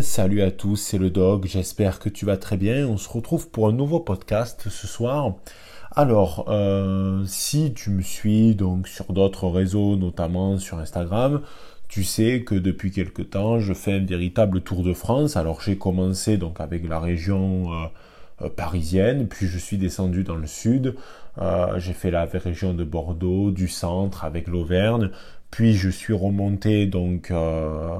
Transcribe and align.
salut 0.00 0.42
à 0.42 0.50
tous, 0.50 0.76
c'est 0.76 0.96
le 0.96 1.10
dog, 1.10 1.44
j'espère 1.46 1.98
que 1.98 2.08
tu 2.08 2.24
vas 2.24 2.38
très 2.38 2.56
bien. 2.56 2.86
On 2.86 2.96
se 2.96 3.08
retrouve 3.08 3.50
pour 3.50 3.68
un 3.68 3.72
nouveau 3.72 4.00
podcast 4.00 4.68
ce 4.70 4.86
soir. 4.86 5.34
Alors, 5.90 6.46
euh, 6.48 7.22
si 7.26 7.74
tu 7.74 7.90
me 7.90 8.00
suis 8.00 8.54
donc 8.54 8.88
sur 8.88 9.12
d'autres 9.12 9.48
réseaux, 9.48 9.96
notamment 9.96 10.56
sur 10.58 10.78
Instagram, 10.78 11.42
tu 11.88 12.04
sais 12.04 12.42
que 12.42 12.54
depuis 12.54 12.90
quelque 12.90 13.20
temps, 13.20 13.60
je 13.60 13.74
fais 13.74 13.92
un 13.92 14.04
véritable 14.04 14.62
tour 14.62 14.82
de 14.82 14.94
France. 14.94 15.36
Alors, 15.36 15.60
j'ai 15.60 15.76
commencé 15.76 16.38
donc 16.38 16.60
avec 16.60 16.88
la 16.88 16.98
région 16.98 17.72
euh, 17.72 17.86
euh, 18.42 18.48
parisienne, 18.48 19.28
puis 19.28 19.46
je 19.46 19.58
suis 19.58 19.76
descendu 19.76 20.24
dans 20.24 20.36
le 20.36 20.46
sud. 20.46 20.94
j'ai 21.76 21.92
fait 21.92 22.10
la 22.10 22.24
région 22.24 22.72
de 22.72 22.84
Bordeaux, 22.84 23.50
du 23.50 23.68
centre 23.68 24.24
avec 24.24 24.46
l'Auvergne, 24.46 25.10
puis 25.52 25.74
je 25.74 25.90
suis 25.90 26.14
remonté 26.14 26.86
donc 26.86 27.30
euh, 27.30 27.94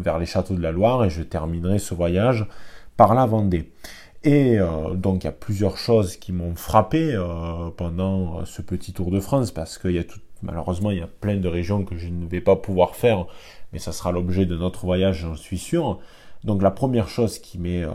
vers 0.00 0.18
les 0.18 0.26
châteaux 0.26 0.54
de 0.54 0.60
la 0.60 0.72
Loire 0.72 1.04
et 1.04 1.10
je 1.10 1.22
terminerai 1.22 1.78
ce 1.78 1.94
voyage 1.94 2.44
par 2.98 3.14
la 3.14 3.24
Vendée. 3.24 3.70
Et 4.24 4.58
euh, 4.58 4.94
donc 4.94 5.22
il 5.22 5.26
y 5.26 5.30
a 5.30 5.32
plusieurs 5.32 5.78
choses 5.78 6.16
qui 6.16 6.32
m'ont 6.32 6.56
frappé 6.56 7.14
euh, 7.14 7.70
pendant 7.76 8.44
ce 8.44 8.62
petit 8.62 8.92
tour 8.92 9.12
de 9.12 9.20
France 9.20 9.52
parce 9.52 9.78
qu'il 9.78 10.04
malheureusement 10.42 10.90
il 10.90 10.98
y 10.98 11.02
a 11.02 11.06
plein 11.06 11.36
de 11.36 11.46
régions 11.48 11.84
que 11.84 11.96
je 11.96 12.08
ne 12.08 12.26
vais 12.26 12.40
pas 12.40 12.56
pouvoir 12.56 12.96
faire, 12.96 13.26
mais 13.72 13.78
ça 13.78 13.92
sera 13.92 14.10
l'objet 14.10 14.44
de 14.44 14.56
notre 14.56 14.84
voyage, 14.84 15.20
j'en 15.20 15.36
suis 15.36 15.58
sûr. 15.58 16.00
Donc 16.44 16.62
la 16.62 16.70
première 16.70 17.08
chose 17.08 17.38
qui 17.38 17.58
m'est 17.58 17.84
euh, 17.84 17.90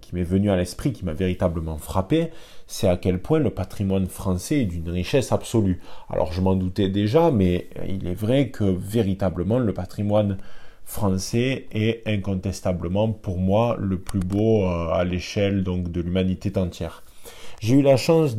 qui 0.00 0.14
m'est 0.14 0.22
venue 0.22 0.50
à 0.50 0.56
l'esprit, 0.56 0.92
qui 0.92 1.04
m'a 1.04 1.12
véritablement 1.12 1.76
frappé, 1.76 2.30
c'est 2.66 2.88
à 2.88 2.96
quel 2.96 3.20
point 3.20 3.38
le 3.38 3.50
patrimoine 3.50 4.06
français 4.06 4.60
est 4.60 4.66
d'une 4.66 4.90
richesse 4.90 5.32
absolue. 5.32 5.80
Alors 6.08 6.32
je 6.32 6.40
m'en 6.40 6.54
doutais 6.54 6.88
déjà, 6.88 7.30
mais 7.30 7.68
il 7.88 8.06
est 8.06 8.14
vrai 8.14 8.50
que 8.50 8.64
véritablement 8.64 9.58
le 9.58 9.72
patrimoine 9.72 10.38
français 10.84 11.66
est 11.72 12.02
incontestablement 12.06 13.12
pour 13.12 13.38
moi 13.38 13.76
le 13.78 13.98
plus 13.98 14.20
beau 14.20 14.64
euh, 14.64 14.92
à 14.92 15.04
l'échelle 15.04 15.62
donc 15.62 15.90
de 15.90 16.00
l'humanité 16.00 16.52
entière. 16.58 17.02
J'ai 17.60 17.76
eu 17.76 17.82
la 17.82 17.98
chance 17.98 18.38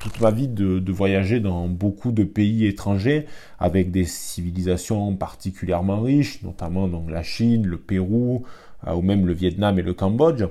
toute 0.00 0.20
ma 0.20 0.32
vie 0.32 0.48
de, 0.48 0.90
voyager 0.90 1.38
dans 1.38 1.68
beaucoup 1.68 2.10
de 2.10 2.24
pays 2.24 2.66
étrangers 2.66 3.26
avec 3.60 3.92
des 3.92 4.04
civilisations 4.04 5.14
particulièrement 5.14 6.00
riches, 6.00 6.42
notamment 6.42 6.88
donc 6.88 7.08
la 7.08 7.22
Chine, 7.22 7.64
le 7.64 7.78
Pérou, 7.78 8.44
euh, 8.44 8.67
ou 8.86 9.02
même 9.02 9.26
le 9.26 9.32
Vietnam 9.32 9.78
et 9.78 9.82
le 9.82 9.94
Cambodge. 9.94 10.44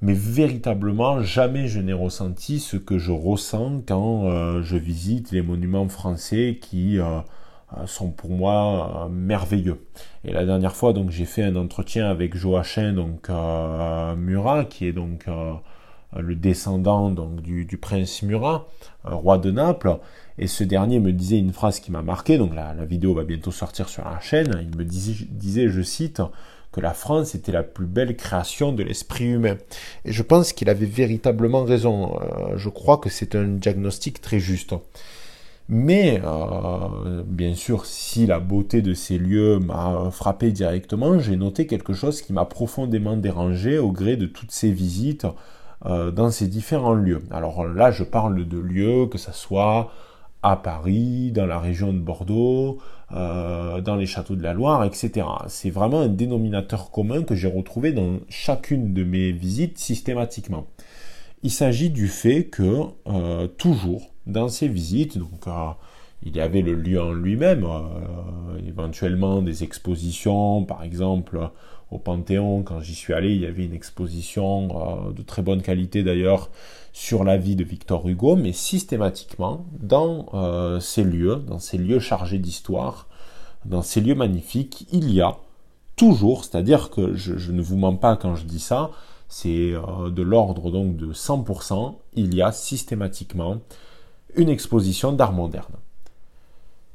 Mais 0.00 0.12
véritablement, 0.12 1.22
jamais 1.22 1.66
je 1.66 1.80
n'ai 1.80 1.92
ressenti 1.92 2.60
ce 2.60 2.76
que 2.76 2.98
je 2.98 3.10
ressens 3.10 3.82
quand 3.86 4.26
euh, 4.26 4.62
je 4.62 4.76
visite 4.76 5.32
les 5.32 5.42
monuments 5.42 5.88
français 5.88 6.58
qui 6.60 7.00
euh, 7.00 7.18
sont 7.86 8.10
pour 8.10 8.30
moi 8.30 9.08
merveilleux. 9.10 9.84
Et 10.24 10.32
la 10.32 10.44
dernière 10.44 10.76
fois, 10.76 10.92
donc, 10.92 11.10
j'ai 11.10 11.24
fait 11.24 11.42
un 11.42 11.56
entretien 11.56 12.08
avec 12.08 12.36
Joachim 12.36 12.92
donc 12.92 13.28
Murat, 14.16 14.66
qui 14.66 14.86
est 14.86 14.92
donc 14.92 15.26
le 16.16 16.34
descendant 16.34 17.10
donc 17.10 17.42
du, 17.42 17.66
prince 17.80 18.22
Murat, 18.22 18.68
roi 19.04 19.38
de 19.38 19.50
Naples. 19.50 19.98
Et 20.38 20.46
ce 20.46 20.62
dernier 20.64 21.00
me 21.00 21.12
disait 21.12 21.38
une 21.38 21.52
phrase 21.52 21.80
qui 21.80 21.90
m'a 21.90 22.02
marqué. 22.02 22.38
Donc 22.38 22.54
la, 22.54 22.72
vidéo 22.84 23.14
va 23.14 23.24
bientôt 23.24 23.50
sortir 23.50 23.88
sur 23.88 24.04
la 24.04 24.20
chaîne. 24.20 24.56
Il 24.62 24.76
me 24.78 24.84
disait 24.84 25.68
je 25.68 25.82
cite 25.82 26.22
que 26.72 26.80
la 26.80 26.94
France 26.94 27.34
était 27.34 27.52
la 27.52 27.62
plus 27.62 27.86
belle 27.86 28.16
création 28.16 28.72
de 28.72 28.82
l'esprit 28.82 29.26
humain. 29.26 29.56
Et 30.04 30.12
je 30.12 30.22
pense 30.22 30.52
qu'il 30.52 30.68
avait 30.68 30.86
véritablement 30.86 31.64
raison. 31.64 32.18
Euh, 32.20 32.56
je 32.56 32.68
crois 32.68 32.98
que 32.98 33.08
c'est 33.08 33.34
un 33.34 33.48
diagnostic 33.48 34.20
très 34.20 34.38
juste. 34.38 34.74
Mais 35.70 36.22
euh, 36.24 37.22
bien 37.26 37.54
sûr, 37.54 37.84
si 37.84 38.26
la 38.26 38.40
beauté 38.40 38.80
de 38.80 38.94
ces 38.94 39.18
lieux 39.18 39.58
m'a 39.58 40.10
frappé 40.10 40.50
directement, 40.50 41.18
j'ai 41.18 41.36
noté 41.36 41.66
quelque 41.66 41.92
chose 41.92 42.22
qui 42.22 42.32
m'a 42.32 42.46
profondément 42.46 43.16
dérangé 43.16 43.78
au 43.78 43.92
gré 43.92 44.16
de 44.16 44.24
toutes 44.24 44.50
ces 44.50 44.70
visites 44.70 45.26
euh, 45.84 46.10
dans 46.10 46.30
ces 46.30 46.48
différents 46.48 46.94
lieux. 46.94 47.22
Alors 47.30 47.66
là, 47.66 47.90
je 47.90 48.02
parle 48.02 48.48
de 48.48 48.58
lieux, 48.58 49.06
que 49.06 49.18
ce 49.18 49.32
soit 49.32 49.92
à 50.42 50.56
Paris, 50.56 51.32
dans 51.32 51.46
la 51.46 51.58
région 51.58 51.92
de 51.92 51.98
Bordeaux, 51.98 52.78
euh, 53.12 53.80
dans 53.80 53.96
les 53.96 54.06
châteaux 54.06 54.36
de 54.36 54.42
la 54.42 54.54
Loire, 54.54 54.84
etc. 54.84 55.26
C'est 55.48 55.70
vraiment 55.70 56.00
un 56.00 56.08
dénominateur 56.08 56.90
commun 56.90 57.22
que 57.22 57.34
j'ai 57.34 57.48
retrouvé 57.48 57.92
dans 57.92 58.18
chacune 58.28 58.94
de 58.94 59.04
mes 59.04 59.32
visites 59.32 59.78
systématiquement. 59.78 60.66
Il 61.42 61.50
s'agit 61.50 61.90
du 61.90 62.08
fait 62.08 62.44
que 62.44 62.82
euh, 63.06 63.46
toujours 63.46 64.10
dans 64.26 64.48
ces 64.48 64.68
visites, 64.68 65.18
donc 65.18 65.46
euh, 65.46 65.70
il 66.22 66.36
y 66.36 66.40
avait 66.40 66.62
le 66.62 66.74
lieu 66.74 67.00
en 67.00 67.12
lui-même, 67.12 67.66
éventuellement 68.66 69.40
des 69.40 69.62
expositions, 69.62 70.64
par 70.64 70.82
exemple 70.82 71.50
au 71.90 71.98
Panthéon, 71.98 72.62
quand 72.62 72.80
j'y 72.80 72.94
suis 72.94 73.14
allé, 73.14 73.34
il 73.34 73.40
y 73.40 73.46
avait 73.46 73.64
une 73.64 73.72
exposition 73.72 75.10
de 75.10 75.22
très 75.22 75.42
bonne 75.42 75.62
qualité 75.62 76.02
d'ailleurs 76.02 76.50
sur 76.98 77.22
la 77.22 77.36
vie 77.36 77.54
de 77.54 77.62
Victor 77.62 78.08
Hugo, 78.08 78.34
mais 78.34 78.52
systématiquement 78.52 79.64
dans 79.78 80.26
euh, 80.34 80.80
ces 80.80 81.04
lieux, 81.04 81.36
dans 81.36 81.60
ces 81.60 81.78
lieux 81.78 82.00
chargés 82.00 82.38
d'histoire, 82.38 83.06
dans 83.64 83.82
ces 83.82 84.00
lieux 84.00 84.16
magnifiques, 84.16 84.84
il 84.90 85.12
y 85.12 85.20
a 85.20 85.36
toujours, 85.94 86.44
c'est-à-dire 86.44 86.90
que 86.90 87.14
je, 87.14 87.52
ne 87.52 87.62
vous 87.62 87.76
mens 87.76 87.94
pas 87.94 88.16
quand 88.16 88.34
je 88.34 88.44
dis 88.46 88.58
ça, 88.58 88.90
c'est 89.28 89.72
euh, 89.74 90.10
de 90.10 90.22
l'ordre 90.22 90.72
donc 90.72 90.96
de 90.96 91.12
100%, 91.12 91.94
il 92.14 92.34
y 92.34 92.42
a 92.42 92.50
systématiquement 92.50 93.58
une 94.34 94.48
exposition 94.48 95.12
d'art 95.12 95.32
moderne. 95.32 95.74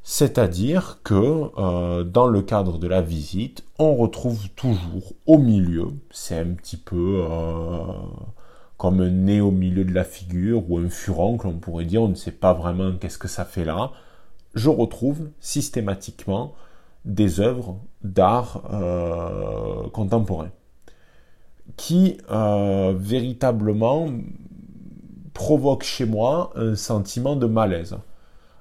C'est-à-dire 0.03 0.99
que 1.03 1.49
euh, 1.57 2.03
dans 2.03 2.27
le 2.27 2.41
cadre 2.41 2.77
de 2.77 2.87
la 2.87 3.01
visite, 3.01 3.63
on 3.79 3.95
retrouve 3.95 4.49
toujours 4.49 5.13
au 5.25 5.37
milieu, 5.37 5.93
c'est 6.11 6.37
un 6.37 6.53
petit 6.53 6.77
peu 6.77 7.25
comme 8.77 8.99
un 8.99 9.09
nez 9.09 9.39
au 9.39 9.51
milieu 9.51 9.85
de 9.85 9.93
la 9.93 10.03
figure 10.03 10.69
ou 10.69 10.77
un 10.77 10.89
furoncle, 10.89 11.47
on 11.47 11.53
pourrait 11.53 11.85
dire, 11.85 12.01
on 12.03 12.09
ne 12.09 12.15
sait 12.15 12.31
pas 12.31 12.53
vraiment 12.53 12.91
qu'est-ce 12.99 13.17
que 13.17 13.29
ça 13.29 13.45
fait 13.45 13.63
là, 13.63 13.91
je 14.55 14.69
retrouve 14.69 15.29
systématiquement 15.39 16.53
des 17.05 17.39
œuvres 17.39 17.77
d'art 18.03 18.63
euh, 18.71 19.89
contemporain 19.89 20.49
qui 21.77 22.17
euh, 22.29 22.93
véritablement 22.95 24.09
provoquent 25.33 25.83
chez 25.83 26.05
moi 26.05 26.51
un 26.55 26.75
sentiment 26.75 27.35
de 27.35 27.45
malaise. 27.45 27.97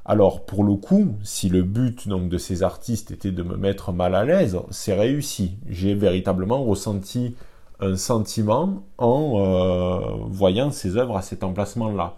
Alors 0.05 0.45
pour 0.45 0.65
le 0.65 0.75
coup, 0.75 1.15
si 1.23 1.49
le 1.49 1.63
but 1.63 2.09
donc 2.09 2.29
de 2.29 2.39
ces 2.39 2.63
artistes 2.63 3.13
était 3.13 3.31
de 3.31 3.43
me 3.43 3.57
mettre 3.57 3.93
mal 3.93 4.15
à 4.15 4.25
l'aise, 4.25 4.59
c'est 4.71 4.95
réussi. 4.95 5.57
J'ai 5.69 5.95
véritablement 5.95 6.65
ressenti 6.65 7.37
un 7.79 7.97
sentiment 7.97 8.83
en 8.99 9.35
euh, 9.37 9.99
voyant 10.29 10.71
ces 10.71 10.97
œuvres 10.97 11.17
à 11.17 11.23
cet 11.23 11.45
emplacement-là. 11.45 12.17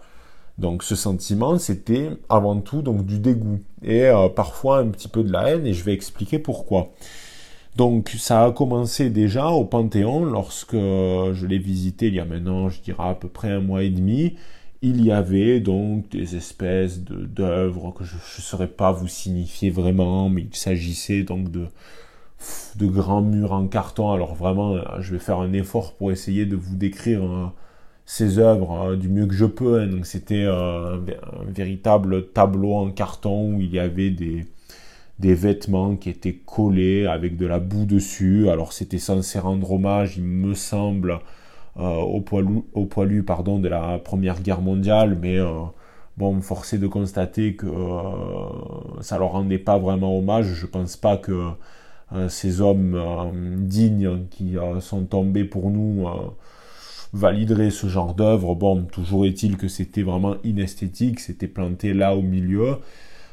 Donc 0.57 0.83
ce 0.83 0.95
sentiment, 0.95 1.59
c'était 1.59 2.09
avant 2.29 2.59
tout 2.59 2.81
donc 2.81 3.05
du 3.05 3.19
dégoût 3.19 3.59
et 3.83 4.05
euh, 4.05 4.29
parfois 4.29 4.79
un 4.79 4.87
petit 4.87 5.07
peu 5.07 5.23
de 5.23 5.31
la 5.31 5.49
haine 5.49 5.67
et 5.67 5.73
je 5.73 5.83
vais 5.83 5.93
expliquer 5.93 6.39
pourquoi. 6.39 6.91
Donc 7.75 8.15
ça 8.17 8.45
a 8.45 8.51
commencé 8.51 9.09
déjà 9.09 9.49
au 9.49 9.65
Panthéon 9.65 10.23
lorsque 10.23 10.75
je 10.75 11.45
l'ai 11.45 11.57
visité 11.59 12.07
il 12.07 12.15
y 12.15 12.19
a 12.19 12.25
maintenant, 12.25 12.69
je 12.69 12.81
dirais 12.81 13.09
à 13.09 13.15
peu 13.15 13.27
près 13.27 13.51
un 13.51 13.59
mois 13.59 13.83
et 13.83 13.89
demi. 13.89 14.35
Il 14.87 15.03
y 15.03 15.11
avait 15.11 15.61
donc 15.61 16.09
des 16.09 16.35
espèces 16.35 16.99
d'œuvres 16.99 17.91
que 17.91 18.03
je 18.03 18.13
ne 18.17 18.19
saurais 18.19 18.67
pas 18.67 18.91
vous 18.91 19.07
signifier 19.07 19.71
vraiment, 19.71 20.29
mais 20.29 20.43
il 20.43 20.55
s'agissait 20.55 21.23
donc 21.23 21.49
de 21.49 21.65
de 22.75 22.85
grands 22.85 23.23
murs 23.23 23.53
en 23.53 23.65
carton. 23.65 24.11
Alors 24.11 24.35
vraiment, 24.35 24.77
je 24.99 25.13
vais 25.13 25.19
faire 25.19 25.39
un 25.39 25.53
effort 25.53 25.93
pour 25.95 26.11
essayer 26.11 26.45
de 26.45 26.55
vous 26.55 26.75
décrire 26.75 27.23
euh, 27.23 27.47
ces 28.05 28.37
œuvres 28.37 28.71
hein, 28.73 28.95
du 28.95 29.09
mieux 29.09 29.25
que 29.25 29.33
je 29.33 29.45
peux. 29.45 29.81
Hein. 29.81 30.03
C'était 30.03 30.43
euh, 30.45 30.97
un, 30.97 31.51
véritable 31.51 32.27
tableau 32.27 32.73
en 32.73 32.91
carton 32.91 33.55
où 33.55 33.61
il 33.61 33.73
y 33.73 33.79
avait 33.79 34.11
des, 34.11 34.45
des 35.17 35.33
vêtements 35.33 35.95
qui 35.95 36.11
étaient 36.11 36.39
collés 36.45 37.07
avec 37.07 37.37
de 37.37 37.47
la 37.47 37.57
boue 37.57 37.85
dessus. 37.85 38.49
Alors 38.49 38.71
c'était 38.71 38.99
censé 38.99 39.39
rendre 39.39 39.71
hommage, 39.71 40.17
il 40.17 40.25
me 40.25 40.53
semble, 40.53 41.21
au, 41.75 42.21
poilu, 42.21 42.61
au 42.73 42.85
poilu 42.85 43.23
pardon, 43.23 43.59
de 43.59 43.67
la 43.67 43.99
Première 43.99 44.41
Guerre 44.41 44.61
mondiale, 44.61 45.17
mais 45.21 45.37
bon, 46.17 46.41
forcé 46.41 46.77
de 46.77 46.87
constater 46.87 47.55
que 47.55 47.67
ça 49.01 49.17
leur 49.17 49.31
rendait 49.31 49.59
pas 49.59 49.77
vraiment 49.77 50.17
hommage. 50.17 50.53
Je 50.53 50.65
pense 50.65 50.97
pas 50.97 51.17
que 51.17 51.51
euh, 52.13 52.29
ces 52.29 52.61
hommes 52.61 52.95
euh, 52.95 53.31
dignes 53.57 54.27
qui 54.29 54.57
euh, 54.57 54.79
sont 54.79 55.05
tombés 55.05 55.43
pour 55.43 55.71
nous 55.71 56.07
valideraient 57.13 57.71
ce 57.71 57.87
genre 57.87 58.13
d'œuvre. 58.13 58.55
Bon, 58.55 58.83
toujours 58.83 59.25
est-il 59.25 59.57
que 59.57 59.67
c'était 59.67 60.03
vraiment 60.03 60.35
inesthétique, 60.43 61.19
c'était 61.19 61.47
planté 61.47 61.93
là 61.93 62.15
au 62.15 62.21
milieu. 62.21 62.77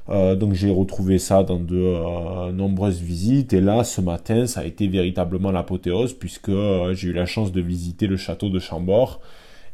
Donc 0.09 0.53
j'ai 0.55 0.71
retrouvé 0.71 1.19
ça 1.19 1.43
dans 1.43 1.59
de 1.59 2.51
nombreuses 2.53 3.01
visites. 3.01 3.53
Et 3.53 3.61
là 3.61 3.85
ce 3.85 4.01
matin 4.01 4.47
ça 4.47 4.61
a 4.61 4.65
été 4.65 4.89
véritablement 4.89 5.51
l'apothéose 5.53 6.13
puisque 6.13 6.53
j'ai 6.93 7.09
eu 7.09 7.13
la 7.13 7.27
chance 7.27 7.53
de 7.53 7.61
visiter 7.61 8.07
le 8.07 8.17
château 8.17 8.49
de 8.49 8.59
Chambord. 8.59 9.21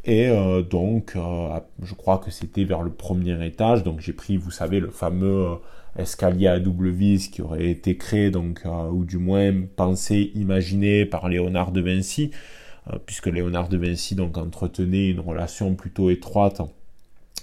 Et 0.04 0.28
donc 0.70 1.16
je 1.82 1.94
crois 1.94 2.18
que 2.18 2.30
c'était 2.30 2.64
vers 2.64 2.82
le 2.82 2.90
premier 2.90 3.44
étage. 3.46 3.82
Donc 3.82 4.00
j'ai 4.00 4.12
pris 4.12 4.36
vous 4.36 4.50
savez 4.50 4.80
le 4.80 4.90
fameux 4.90 5.46
escalier 5.98 6.46
à 6.46 6.60
double 6.60 6.90
vis 6.90 7.28
qui 7.28 7.42
aurait 7.42 7.70
été 7.70 7.96
créé, 7.96 8.30
donc, 8.30 8.62
ou 8.92 9.04
du 9.04 9.18
moins 9.18 9.52
pensé, 9.74 10.30
imaginé 10.36 11.04
par 11.04 11.28
Léonard 11.28 11.72
de 11.72 11.80
Vinci, 11.80 12.30
puisque 13.04 13.26
Léonard 13.26 13.68
de 13.68 13.76
Vinci 13.76 14.14
donc 14.14 14.38
entretenait 14.38 15.08
une 15.08 15.18
relation 15.20 15.74
plutôt 15.74 16.10
étroite 16.10 16.60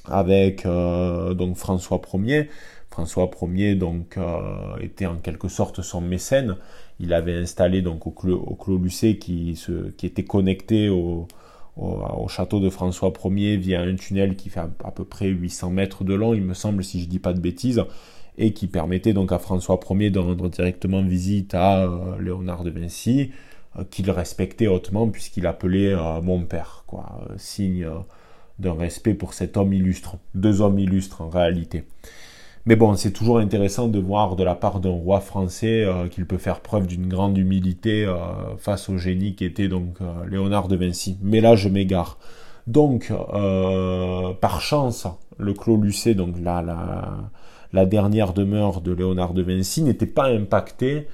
avec 0.05 0.65
donc 0.65 1.57
François 1.57 2.01
Ier. 2.13 2.49
François 2.95 3.29
Ier 3.41 3.75
donc 3.75 4.17
était 4.79 5.05
en 5.05 5.17
quelque 5.17 5.49
sorte 5.49 5.81
son 5.81 5.99
mécène. 5.99 6.55
Il 7.01 7.13
avait 7.13 7.35
installé 7.35 7.81
donc 7.81 8.07
au 8.07 8.11
Clos, 8.11 8.77
Lucé 8.77 9.17
qui, 9.17 9.59
était 10.01 10.23
connecté 10.23 10.87
au, 10.87 11.27
au, 11.75 12.27
château 12.29 12.61
de 12.61 12.69
François 12.69 13.11
Ier 13.25 13.57
via 13.57 13.81
un 13.81 13.95
tunnel 13.95 14.37
qui 14.37 14.49
fait 14.49 14.61
à, 14.61 14.91
peu 14.91 15.03
près 15.03 15.27
800 15.27 15.71
mètres 15.71 16.05
de 16.05 16.13
long, 16.13 16.33
il 16.33 16.41
me 16.41 16.53
semble, 16.53 16.85
si 16.85 17.01
je 17.01 17.07
dis 17.09 17.19
pas 17.19 17.33
de 17.33 17.41
bêtises, 17.41 17.83
et 18.37 18.53
qui 18.53 18.67
permettait 18.67 19.11
donc 19.11 19.33
à 19.33 19.39
François 19.39 19.77
Ier 19.89 20.09
de 20.09 20.19
rendre 20.19 20.49
directement 20.49 21.03
visite 21.03 21.53
à 21.53 21.83
euh, 21.83 22.17
Léonard 22.21 22.63
de 22.63 22.69
Vinci, 22.69 23.31
euh, 23.77 23.83
qu'il 23.91 24.09
respectait 24.09 24.67
hautement 24.67 25.09
puisqu'il 25.09 25.47
appelait 25.47 25.93
euh, 25.93 26.21
mon 26.21 26.45
père, 26.45 26.85
quoi, 26.87 27.27
signe 27.35 27.85
d'un 28.57 28.73
respect 28.73 29.13
pour 29.13 29.33
cet 29.33 29.57
homme 29.57 29.73
illustre, 29.73 30.15
deux 30.33 30.61
hommes 30.61 30.79
illustres 30.79 31.19
en 31.21 31.27
réalité. 31.27 31.83
Mais 32.67 32.75
bon, 32.75 32.95
c'est 32.95 33.11
toujours 33.11 33.37
intéressant 33.37 33.87
de 33.87 33.99
voir 33.99 34.35
de 34.35 34.43
la 34.43 34.55
part 34.55 34.79
d'un 34.79 34.89
roi 34.89 35.19
français 35.19 35.83
euh, 35.83 36.07
qu'il 36.07 36.25
peut 36.25 36.39
faire 36.39 36.61
preuve 36.61 36.87
d'une 36.87 37.07
grande 37.07 37.37
humilité 37.37 38.05
euh, 38.05 38.15
face 38.57 38.89
au 38.89 38.97
génie 38.97 39.35
qui 39.35 39.45
était 39.45 39.67
donc 39.67 39.97
euh, 40.01 40.25
Léonard 40.27 40.67
de 40.67 40.75
Vinci. 40.75 41.19
Mais 41.21 41.41
là, 41.41 41.55
je 41.55 41.69
m'égare. 41.69 42.17
Donc, 42.65 43.13
par 44.41 44.59
chance, 44.59 45.05
le 45.37 45.53
Clos 45.53 45.77
Lucé, 45.77 46.15
donc 46.15 46.33
la, 46.41 46.63
la, 47.71 47.85
dernière 47.85 48.33
demeure 48.33 48.81
de 48.81 48.91
Léonard 48.91 49.35
de 49.35 49.43
Vinci, 49.43 49.83
n'était 49.83 50.07
pas 50.07 50.29
impacté 50.29 51.07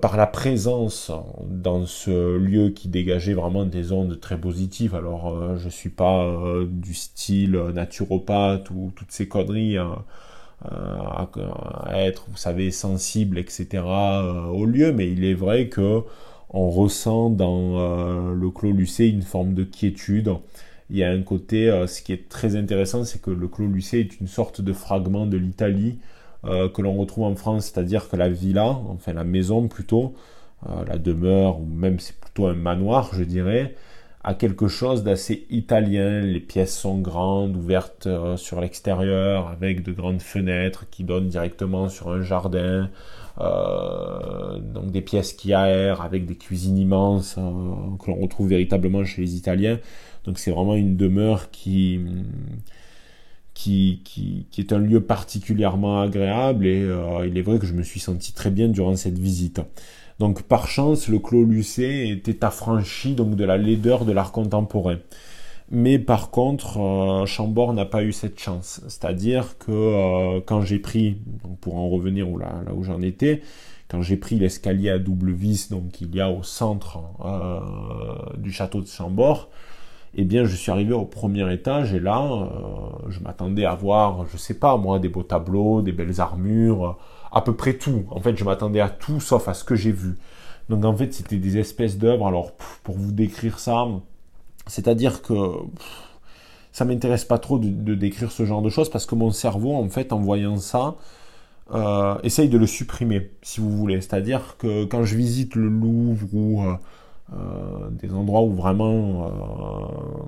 par 0.00 0.16
la 0.16 0.26
présence 0.26 1.12
dans 1.50 1.84
ce 1.84 2.38
lieu 2.38 2.70
qui 2.70 2.88
dégageait 2.88 3.34
vraiment 3.34 3.66
des 3.66 3.92
ondes 3.92 4.18
très 4.20 4.40
positives. 4.40 4.94
Alors, 4.94 5.58
je 5.58 5.68
suis 5.68 5.90
pas 5.90 6.26
du 6.66 6.94
style 6.94 7.52
naturopathe 7.74 8.70
ou 8.70 8.90
toutes 8.96 9.12
ces 9.12 9.28
conneries. 9.28 9.76
Hein 9.76 9.98
à, 10.64 11.28
être, 11.94 12.26
vous 12.28 12.36
savez, 12.36 12.70
sensible, 12.70 13.38
etc. 13.38 13.66
Euh, 13.74 14.46
au 14.46 14.64
lieu, 14.64 14.92
mais 14.92 15.10
il 15.10 15.24
est 15.24 15.34
vrai 15.34 15.68
que 15.68 16.02
on 16.50 16.70
ressent 16.70 17.30
dans 17.30 17.78
euh, 17.78 18.34
le 18.34 18.50
Clos 18.50 18.72
Lucé 18.72 19.08
une 19.08 19.22
forme 19.22 19.54
de 19.54 19.64
quiétude. 19.64 20.32
Il 20.90 20.96
y 20.96 21.04
a 21.04 21.10
un 21.10 21.22
côté, 21.22 21.68
euh, 21.70 21.86
ce 21.86 22.02
qui 22.02 22.12
est 22.12 22.28
très 22.28 22.56
intéressant, 22.56 23.04
c'est 23.04 23.20
que 23.20 23.30
le 23.30 23.48
Clos 23.48 23.66
Lucé 23.66 24.00
est 24.00 24.20
une 24.20 24.28
sorte 24.28 24.60
de 24.60 24.72
fragment 24.72 25.26
de 25.26 25.36
l'Italie 25.36 25.98
que 26.44 26.82
l'on 26.82 26.94
retrouve 26.94 27.24
en 27.24 27.34
France, 27.34 27.66
c'est-à-dire 27.66 28.08
que 28.08 28.16
la 28.16 28.28
villa, 28.28 28.78
enfin 28.88 29.12
la 29.12 29.24
maison 29.24 29.66
plutôt, 29.66 30.14
la 30.86 30.96
demeure, 30.96 31.60
ou 31.60 31.66
même 31.66 31.98
c'est 31.98 32.16
plutôt 32.16 32.46
un 32.46 32.54
manoir, 32.54 33.10
je 33.12 33.24
dirais, 33.24 33.74
a 34.24 34.34
quelque 34.34 34.68
chose 34.68 35.04
d'assez 35.04 35.46
italien. 35.50 36.20
Les 36.20 36.40
pièces 36.40 36.76
sont 36.76 36.98
grandes, 36.98 37.56
ouvertes 37.56 38.06
euh, 38.06 38.36
sur 38.36 38.60
l'extérieur, 38.60 39.48
avec 39.48 39.82
de 39.82 39.92
grandes 39.92 40.22
fenêtres 40.22 40.86
qui 40.90 41.04
donnent 41.04 41.28
directement 41.28 41.88
sur 41.88 42.10
un 42.10 42.22
jardin. 42.22 42.90
Euh, 43.40 44.58
donc 44.58 44.90
des 44.90 45.00
pièces 45.00 45.32
qui 45.32 45.52
aèrent 45.52 46.02
avec 46.02 46.26
des 46.26 46.34
cuisines 46.34 46.76
immenses 46.76 47.36
euh, 47.38 47.96
que 48.02 48.10
l'on 48.10 48.16
retrouve 48.16 48.48
véritablement 48.48 49.04
chez 49.04 49.22
les 49.22 49.36
Italiens. 49.36 49.78
Donc 50.24 50.38
c'est 50.38 50.50
vraiment 50.50 50.74
une 50.74 50.96
demeure 50.96 51.50
qui, 51.52 52.00
qui, 53.54 54.02
qui, 54.04 54.46
est 54.58 54.72
un 54.72 54.78
lieu 54.78 55.00
particulièrement 55.00 56.00
agréable 56.02 56.66
et 56.66 56.86
il 57.26 57.38
est 57.38 57.42
vrai 57.42 57.58
que 57.58 57.66
je 57.66 57.72
me 57.72 57.82
suis 57.82 58.00
senti 58.00 58.32
très 58.34 58.50
bien 58.50 58.68
durant 58.68 58.96
cette 58.96 59.18
visite. 59.18 59.60
Donc 60.18 60.42
par 60.42 60.66
chance, 60.66 61.08
le 61.08 61.18
Clos 61.18 61.44
Lucé 61.44 62.10
était 62.10 62.44
affranchi 62.44 63.14
donc 63.14 63.36
de 63.36 63.44
la 63.44 63.56
laideur 63.56 64.04
de 64.04 64.12
l'art 64.12 64.32
contemporain. 64.32 64.98
Mais 65.70 65.98
par 65.98 66.30
contre, 66.30 66.78
euh, 66.80 67.26
Chambord 67.26 67.74
n'a 67.74 67.84
pas 67.84 68.02
eu 68.02 68.12
cette 68.12 68.40
chance. 68.40 68.80
C'est-à-dire 68.88 69.58
que 69.58 69.70
euh, 69.70 70.40
quand 70.44 70.62
j'ai 70.62 70.78
pris, 70.78 71.18
pour 71.60 71.76
en 71.76 71.88
revenir 71.88 72.28
où 72.28 72.38
là, 72.38 72.62
là 72.66 72.72
où 72.74 72.82
j'en 72.82 73.02
étais, 73.02 73.42
quand 73.88 74.02
j'ai 74.02 74.16
pris 74.16 74.36
l'escalier 74.38 74.90
à 74.90 74.98
double 74.98 75.30
vis, 75.30 75.70
donc 75.70 76.00
il 76.00 76.14
y 76.14 76.20
a 76.20 76.30
au 76.30 76.42
centre 76.42 76.98
euh, 77.24 77.60
du 78.38 78.50
château 78.50 78.80
de 78.80 78.86
Chambord, 78.86 79.50
eh 80.14 80.24
bien 80.24 80.44
je 80.44 80.56
suis 80.56 80.70
arrivé 80.72 80.94
au 80.94 81.04
premier 81.04 81.52
étage 81.52 81.94
et 81.94 82.00
là, 82.00 82.50
je 83.08 83.20
m'attendais 83.20 83.66
à 83.66 83.74
voir, 83.74 84.26
je 84.32 84.38
sais 84.38 84.54
pas 84.54 84.76
moi, 84.78 84.98
des 84.98 85.08
beaux 85.08 85.22
tableaux, 85.22 85.82
des 85.82 85.92
belles 85.92 86.20
armures, 86.20 86.98
à 87.32 87.40
peu 87.42 87.54
près 87.54 87.74
tout. 87.74 88.04
En 88.10 88.20
fait, 88.20 88.36
je 88.36 88.44
m'attendais 88.44 88.80
à 88.80 88.88
tout 88.88 89.20
sauf 89.20 89.48
à 89.48 89.54
ce 89.54 89.64
que 89.64 89.74
j'ai 89.74 89.92
vu. 89.92 90.16
Donc 90.68 90.84
en 90.84 90.96
fait, 90.96 91.12
c'était 91.14 91.36
des 91.36 91.58
espèces 91.58 91.98
d'œuvres. 91.98 92.26
Alors 92.26 92.52
pour 92.82 92.96
vous 92.96 93.12
décrire 93.12 93.58
ça, 93.58 93.86
c'est-à-dire 94.66 95.22
que 95.22 95.34
ça 96.72 96.84
m'intéresse 96.84 97.24
pas 97.24 97.38
trop 97.38 97.58
de, 97.58 97.94
décrire 97.94 98.30
ce 98.30 98.44
genre 98.44 98.62
de 98.62 98.68
choses 98.68 98.90
parce 98.90 99.06
que 99.06 99.14
mon 99.14 99.30
cerveau, 99.30 99.74
en 99.74 99.88
fait, 99.88 100.12
en 100.12 100.18
voyant 100.20 100.58
ça, 100.58 100.96
euh, 101.74 102.16
essaye 102.22 102.48
de 102.48 102.58
le 102.58 102.66
supprimer, 102.66 103.30
si 103.42 103.60
vous 103.60 103.70
voulez. 103.70 104.00
C'est-à-dire 104.00 104.56
que 104.58 104.84
quand 104.84 105.04
je 105.04 105.16
visite 105.16 105.54
le 105.54 105.68
Louvre 105.68 106.26
ou 106.32 106.62
euh, 106.62 106.74
euh, 107.32 107.88
des 107.90 108.12
endroits 108.12 108.42
où 108.42 108.52
vraiment 108.52 109.30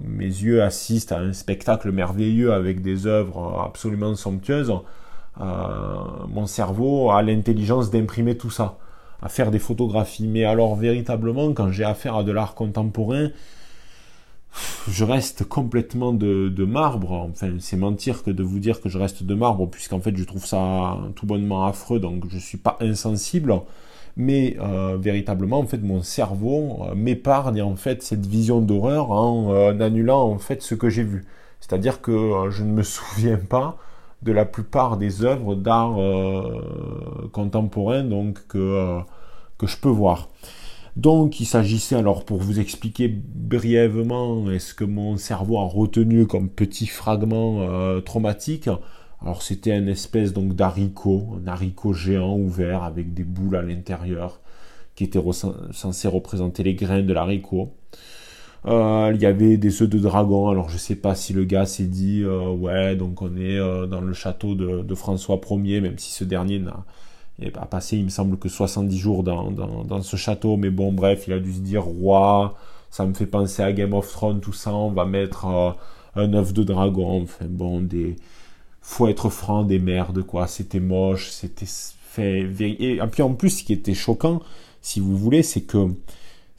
mes 0.02 0.24
yeux 0.24 0.62
assistent 0.62 1.12
à 1.12 1.20
un 1.20 1.32
spectacle 1.32 1.92
merveilleux 1.92 2.52
avec 2.52 2.82
des 2.82 3.06
œuvres 3.06 3.62
absolument 3.64 4.14
somptueuses, 4.14 4.72
mon 5.38 6.46
cerveau 6.46 7.10
a 7.10 7.22
l'intelligence 7.22 7.90
d'imprimer 7.90 8.36
tout 8.36 8.50
ça, 8.50 8.78
à 9.22 9.28
faire 9.28 9.50
des 9.50 9.58
photographies. 9.58 10.26
Mais 10.26 10.44
alors 10.44 10.76
véritablement, 10.76 11.52
quand 11.52 11.70
j'ai 11.70 11.84
affaire 11.84 12.16
à 12.16 12.24
de 12.24 12.32
l'art 12.32 12.54
contemporain, 12.54 13.30
je 14.88 15.04
reste 15.04 15.44
complètement 15.44 16.12
de, 16.12 16.64
marbre. 16.64 17.12
Enfin, 17.12 17.52
c'est 17.58 17.76
mentir 17.76 18.22
que 18.22 18.30
de 18.30 18.42
vous 18.42 18.58
dire 18.58 18.80
que 18.80 18.88
je 18.88 18.98
reste 18.98 19.22
de 19.22 19.34
marbre, 19.34 19.68
puisqu'en 19.68 20.00
fait, 20.00 20.16
je 20.16 20.24
trouve 20.24 20.46
ça 20.46 20.98
tout 21.14 21.26
bonnement 21.26 21.66
affreux, 21.66 22.00
donc 22.00 22.24
je 22.28 22.38
suis 22.38 22.58
pas 22.58 22.76
insensible. 22.80 23.54
Mais 24.16 24.56
euh, 24.60 24.96
véritablement, 25.00 25.60
en 25.60 25.66
fait, 25.66 25.78
mon 25.78 26.02
cerveau 26.02 26.80
euh, 26.82 26.94
m'épargne 26.94 27.62
en 27.62 27.76
fait 27.76 28.02
cette 28.02 28.26
vision 28.26 28.60
d'horreur 28.60 29.12
en 29.12 29.80
annulant 29.80 30.22
en 30.22 30.38
fait 30.38 30.62
ce 30.62 30.74
que 30.74 30.90
j'ai 30.90 31.04
vu. 31.04 31.24
C'est-à-dire 31.60 32.00
que 32.00 32.50
je 32.50 32.64
ne 32.64 32.72
me 32.72 32.82
souviens 32.82 33.38
pas 33.38 33.78
de 34.22 34.32
la 34.32 34.44
plupart 34.44 34.96
des 34.96 35.24
œuvres 35.24 35.54
d'art 35.54 35.98
euh, 35.98 37.28
contemporain 37.32 38.04
donc 38.04 38.46
que, 38.48 38.58
euh, 38.58 39.00
que 39.58 39.66
je 39.66 39.76
peux 39.76 39.88
voir. 39.88 40.28
Donc 40.96 41.40
il 41.40 41.46
s'agissait 41.46 41.96
alors 41.96 42.24
pour 42.24 42.38
vous 42.38 42.60
expliquer 42.60 43.08
brièvement 43.08 44.50
est-ce 44.50 44.74
que 44.74 44.84
mon 44.84 45.16
cerveau 45.16 45.58
a 45.58 45.64
retenu 45.64 46.26
comme 46.26 46.48
petit 46.48 46.86
fragment 46.86 47.60
euh, 47.60 48.00
traumatique? 48.00 48.68
Alors 49.22 49.42
c'était 49.42 49.76
une 49.76 49.88
espèce 49.88 50.32
donc 50.32 50.54
d'haricot, 50.54 51.38
un 51.44 51.48
haricot 51.48 51.92
géant 51.92 52.36
ouvert 52.36 52.82
avec 52.82 53.14
des 53.14 53.24
boules 53.24 53.56
à 53.56 53.62
l'intérieur 53.62 54.40
qui 54.94 55.04
était 55.04 55.20
censé 55.72 56.08
représenter 56.08 56.62
les 56.62 56.74
grains 56.74 57.02
de 57.02 57.12
l'haricot. 57.12 57.72
Euh, 58.66 59.12
il 59.14 59.20
y 59.20 59.26
avait 59.26 59.56
des 59.56 59.82
œufs 59.82 59.88
de 59.88 59.98
dragon. 59.98 60.48
Alors 60.48 60.68
je 60.68 60.76
sais 60.76 60.96
pas 60.96 61.14
si 61.14 61.32
le 61.32 61.44
gars 61.44 61.66
s'est 61.66 61.84
dit 61.84 62.22
euh, 62.22 62.50
ouais 62.50 62.94
donc 62.94 63.22
on 63.22 63.34
est 63.36 63.58
euh, 63.58 63.86
dans 63.86 64.00
le 64.02 64.12
château 64.12 64.54
de, 64.54 64.94
François 64.94 65.40
Ier, 65.50 65.80
même 65.80 65.98
si 65.98 66.12
ce 66.12 66.24
dernier 66.24 66.58
n'a 66.58 66.84
pas 67.52 67.64
passé, 67.66 67.96
il 67.96 68.04
me 68.04 68.10
semble 68.10 68.38
que 68.38 68.48
70 68.48 68.98
jours 68.98 69.22
dans, 69.22 69.50
dans, 69.50 70.02
ce 70.02 70.16
château. 70.16 70.56
Mais 70.56 70.70
bon 70.70 70.92
bref, 70.92 71.24
il 71.26 71.32
a 71.32 71.38
dû 71.38 71.52
se 71.52 71.60
dire 71.60 71.84
roi. 71.84 72.54
Ça 72.90 73.06
me 73.06 73.14
fait 73.14 73.26
penser 73.26 73.62
à 73.62 73.72
Game 73.72 73.94
of 73.94 74.10
Thrones, 74.10 74.40
tout 74.40 74.52
ça. 74.52 74.74
On 74.74 74.90
va 74.90 75.06
mettre 75.06 75.46
un 76.16 76.34
œuf 76.34 76.52
de 76.52 76.64
dragon. 76.64 77.22
Enfin 77.22 77.46
bon, 77.48 77.80
des 77.80 78.16
faut 78.82 79.08
être 79.08 79.30
franc, 79.30 79.62
des 79.64 79.78
merdes 79.78 80.22
quoi. 80.22 80.46
C'était 80.46 80.80
moche, 80.80 81.30
c'était 81.30 81.66
fait. 81.66 82.40
Et 82.60 83.00
puis 83.10 83.22
en 83.22 83.34
plus, 83.34 83.50
ce 83.50 83.64
qui 83.64 83.72
était 83.72 83.94
choquant, 83.94 84.40
si 84.82 85.00
vous 85.00 85.16
voulez, 85.16 85.42
c'est 85.42 85.62
que 85.62 85.88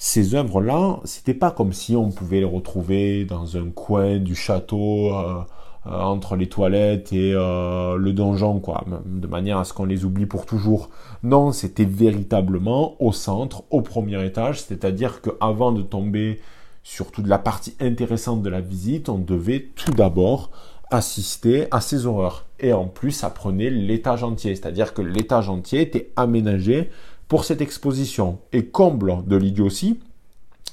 ces 0.04 0.34
œuvres-là, 0.34 1.00
c'était 1.04 1.36
pas 1.36 1.52
comme 1.52 1.74
si 1.74 1.96
on 1.96 2.10
pouvait 2.10 2.40
les 2.40 2.44
retrouver 2.44 3.24
dans 3.24 3.56
un 3.56 3.70
coin 3.70 4.18
du 4.18 4.34
château, 4.34 5.14
euh, 5.14 5.42
euh, 5.86 5.92
entre 5.92 6.36
les 6.36 6.50
toilettes 6.50 7.14
et 7.14 7.34
euh, 7.36 7.98
le 7.98 8.12
donjon, 8.12 8.60
quoi, 8.60 8.84
de 9.06 9.28
manière 9.28 9.60
à 9.60 9.64
ce 9.64 9.74
qu'on 9.74 9.86
les 9.86 10.04
oublie 10.04 10.26
pour 10.26 10.48
toujours. 10.48 10.90
Non, 11.22 11.52
c'était 11.52 11.86
véritablement 11.86 12.96
au 13.00 13.12
centre, 13.12 13.64
au 13.70 13.82
premier 13.82 14.26
étage, 14.26 14.60
c'est-à-dire 14.62 15.22
qu'avant 15.22 15.72
de 15.72 15.84
tomber 15.84 16.42
sur 16.82 17.12
toute 17.12 17.28
la 17.28 17.38
partie 17.38 17.76
intéressante 17.80 18.42
de 18.42 18.50
la 18.50 18.60
visite, 18.60 19.08
on 19.08 19.20
devait 19.20 19.70
tout 19.76 19.92
d'abord 19.92 20.50
assister 20.90 21.68
à 21.70 21.80
ces 21.80 22.08
horreurs. 22.08 22.48
Et 22.60 22.74
en 22.74 22.86
plus, 22.86 23.12
ça 23.12 23.30
prenait 23.30 23.70
l'étage 23.70 24.24
entier, 24.24 24.56
c'est-à-dire 24.56 24.96
que 24.96 25.04
l'étage 25.04 25.48
entier 25.48 25.82
était 25.82 26.12
aménagé 26.16 26.90
pour 27.32 27.46
cette 27.46 27.62
exposition. 27.62 28.40
Et 28.52 28.66
comble 28.66 29.26
de 29.26 29.38
l'idiotie, 29.38 30.02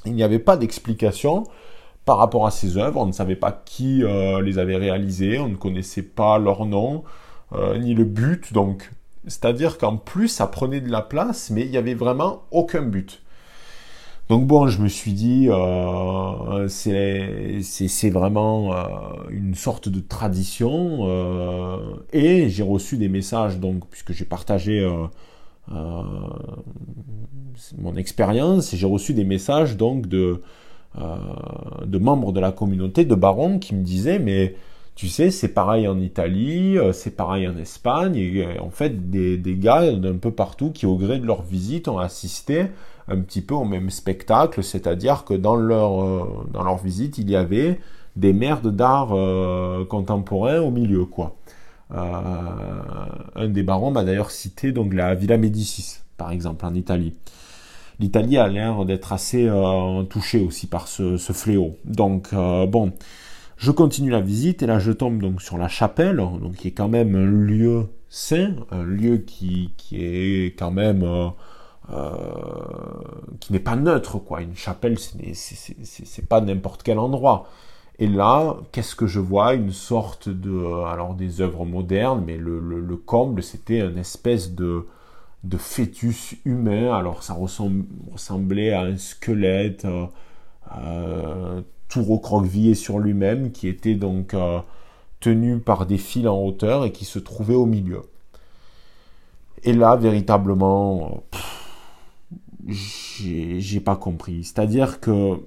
il 0.06 0.14
n'y 0.14 0.24
avait 0.24 0.40
pas 0.40 0.56
d'explication 0.56 1.44
par 2.04 2.18
rapport 2.18 2.48
à 2.48 2.50
ces 2.50 2.78
œuvres. 2.78 3.00
On 3.00 3.06
ne 3.06 3.12
savait 3.12 3.36
pas 3.36 3.52
qui 3.64 4.02
euh, 4.02 4.42
les 4.42 4.58
avait 4.58 4.76
réalisées, 4.76 5.38
on 5.38 5.48
ne 5.48 5.54
connaissait 5.54 6.02
pas 6.02 6.36
leur 6.38 6.66
nom. 6.66 7.04
ni 7.78 7.94
le 7.94 8.02
but. 8.02 8.52
Donc, 8.52 8.90
c'est-à-dire 9.28 9.78
qu'en 9.78 9.98
plus, 9.98 10.26
ça 10.26 10.48
prenait 10.48 10.80
de 10.80 10.90
la 10.90 11.00
place, 11.00 11.50
mais 11.50 11.62
il 11.62 11.70
n'y 11.70 11.76
avait 11.76 11.94
vraiment 11.94 12.42
aucun 12.50 12.82
but. 12.82 13.22
Donc 14.28 14.46
bon, 14.46 14.66
je 14.66 14.82
me 14.82 14.88
suis 14.88 15.12
dit, 15.12 15.46
euh, 15.48 16.68
c'est 16.68 18.10
vraiment 18.10 18.74
euh, 18.74 18.82
une 19.30 19.54
sorte 19.54 19.88
de 19.88 20.00
tradition. 20.00 20.98
Euh, 21.02 21.78
et 22.12 22.48
j'ai 22.50 22.64
reçu 22.64 22.98
des 22.98 23.08
messages, 23.08 23.58
donc 23.58 23.86
puisque 23.88 24.12
j'ai 24.12 24.26
partagé 24.26 24.84
mon 27.76 27.96
expérience, 27.96 28.74
j'ai 28.74 28.86
reçu 28.86 29.14
des 29.14 29.24
messages 29.24 29.76
donc 29.76 30.06
de, 30.06 30.42
de 30.96 31.98
membres 31.98 32.32
de 32.32 32.40
la 32.40 32.52
communauté, 32.52 33.04
de 33.04 33.14
barons, 33.14 33.58
qui 33.58 33.74
me 33.74 33.82
disaient, 33.82 34.18
mais 34.18 34.54
tu 34.94 35.08
sais, 35.08 35.30
c'est 35.30 35.48
pareil 35.48 35.86
en 35.86 36.00
Italie, 36.00 36.76
c'est 36.92 37.16
pareil 37.16 37.46
en 37.46 37.56
Espagne, 37.56 38.16
et 38.16 38.58
en 38.58 38.70
fait, 38.70 39.10
des, 39.10 39.56
gars 39.56 39.92
d'un 39.92 40.16
peu 40.16 40.30
partout 40.30 40.70
qui, 40.70 40.86
au 40.86 40.96
gré 40.96 41.18
de 41.18 41.26
leur 41.26 41.42
visite, 41.42 41.88
ont 41.88 41.98
assisté 41.98 42.66
un 43.08 43.20
petit 43.20 43.40
peu 43.40 43.54
au 43.54 43.64
même 43.64 43.90
spectacle, 43.90 44.62
c'est-à-dire 44.62 45.24
que 45.24 45.34
dans 45.34 45.56
leur, 45.56 46.02
euh, 46.02 46.46
dans 46.52 46.62
leur 46.62 46.76
visite, 46.76 47.18
il 47.18 47.30
y 47.30 47.36
avait 47.36 47.80
des 48.16 48.32
merdes 48.32 48.74
d'art 48.74 49.10
euh, 49.12 49.84
contemporain 49.84 50.60
au 50.60 50.70
milieu, 50.70 51.04
quoi. 51.04 51.36
Euh, 51.92 51.96
un 53.34 53.48
des 53.48 53.62
barons 53.62 53.90
m'a 53.90 54.04
d'ailleurs 54.04 54.30
cité 54.30 54.72
donc 54.72 54.94
la 54.94 55.14
Villa 55.14 55.36
Médicis, 55.36 56.00
par 56.16 56.30
exemple, 56.30 56.64
en 56.66 56.74
Italie. 56.74 57.14
L'Italie 58.00 58.38
a 58.38 58.46
l'air 58.46 58.84
d'être 58.84 59.12
assez 59.12 59.50
touchée 60.08 60.40
aussi 60.40 60.68
par 60.68 60.86
ce, 60.86 61.16
fléau. 61.18 61.76
Donc 61.84 62.32
bon, 62.32 62.92
je 63.56 63.72
continue 63.72 64.10
la 64.10 64.20
visite 64.20 64.62
et 64.62 64.66
là 64.66 64.78
je 64.78 64.92
tombe 64.92 65.20
donc 65.20 65.42
sur 65.42 65.58
la 65.58 65.66
chapelle, 65.66 66.18
donc 66.18 66.54
qui 66.54 66.68
est 66.68 66.72
quand 66.72 66.86
même 66.86 67.16
un 67.16 67.26
lieu 67.26 67.88
saint, 68.08 68.54
un 68.70 68.84
lieu 68.84 69.18
qui, 69.18 69.72
qui 69.76 69.96
est 70.00 70.56
quand 70.56 70.70
même 70.70 71.32
euh, 71.90 72.12
qui 73.40 73.52
n'est 73.54 73.60
pas 73.60 73.74
neutre, 73.74 74.18
quoi. 74.18 74.42
Une 74.42 74.54
chapelle, 74.54 74.98
c'est 74.98 76.28
pas 76.28 76.40
n'importe 76.42 76.82
quel 76.82 76.98
endroit. 76.98 77.48
Et 77.98 78.06
là, 78.06 78.56
qu'est-ce 78.72 78.94
que 78.94 79.06
je 79.06 79.18
vois? 79.20 79.54
Une 79.54 79.72
sorte 79.72 80.28
de, 80.28 80.84
alors 80.86 81.14
des 81.14 81.40
œuvres 81.40 81.64
modernes, 81.64 82.22
mais 82.24 82.36
le, 82.36 82.60
le, 82.60 82.96
comble, 82.96 83.42
c'était 83.42 83.80
une 83.80 83.98
espèce 83.98 84.54
de, 84.54 84.86
de 85.44 85.56
fœtus 85.56 86.36
humain. 86.44 86.94
Alors 86.94 87.22
ça 87.24 87.34
ressemblait 87.34 88.72
à 88.72 88.82
un 88.82 88.96
squelette, 88.96 89.84
euh, 89.84 90.06
euh, 90.76 91.60
tout 91.88 92.04
recroquevillé 92.04 92.74
sur 92.74 92.98
lui-même, 93.00 93.50
qui 93.50 93.66
était 93.68 93.94
donc 93.94 94.34
tenu 95.20 95.58
par 95.58 95.86
des 95.86 95.98
fils 95.98 96.26
en 96.28 96.38
hauteur 96.38 96.84
et 96.84 96.92
qui 96.92 97.04
se 97.04 97.18
trouvait 97.18 97.54
au 97.54 97.66
milieu. 97.66 98.02
Et 99.64 99.72
là, 99.72 99.96
véritablement, 99.96 101.22
j'ai 102.68 103.80
pas 103.80 103.96
compris. 103.96 104.44
C'est-à-dire 104.44 105.00
que 105.00 105.40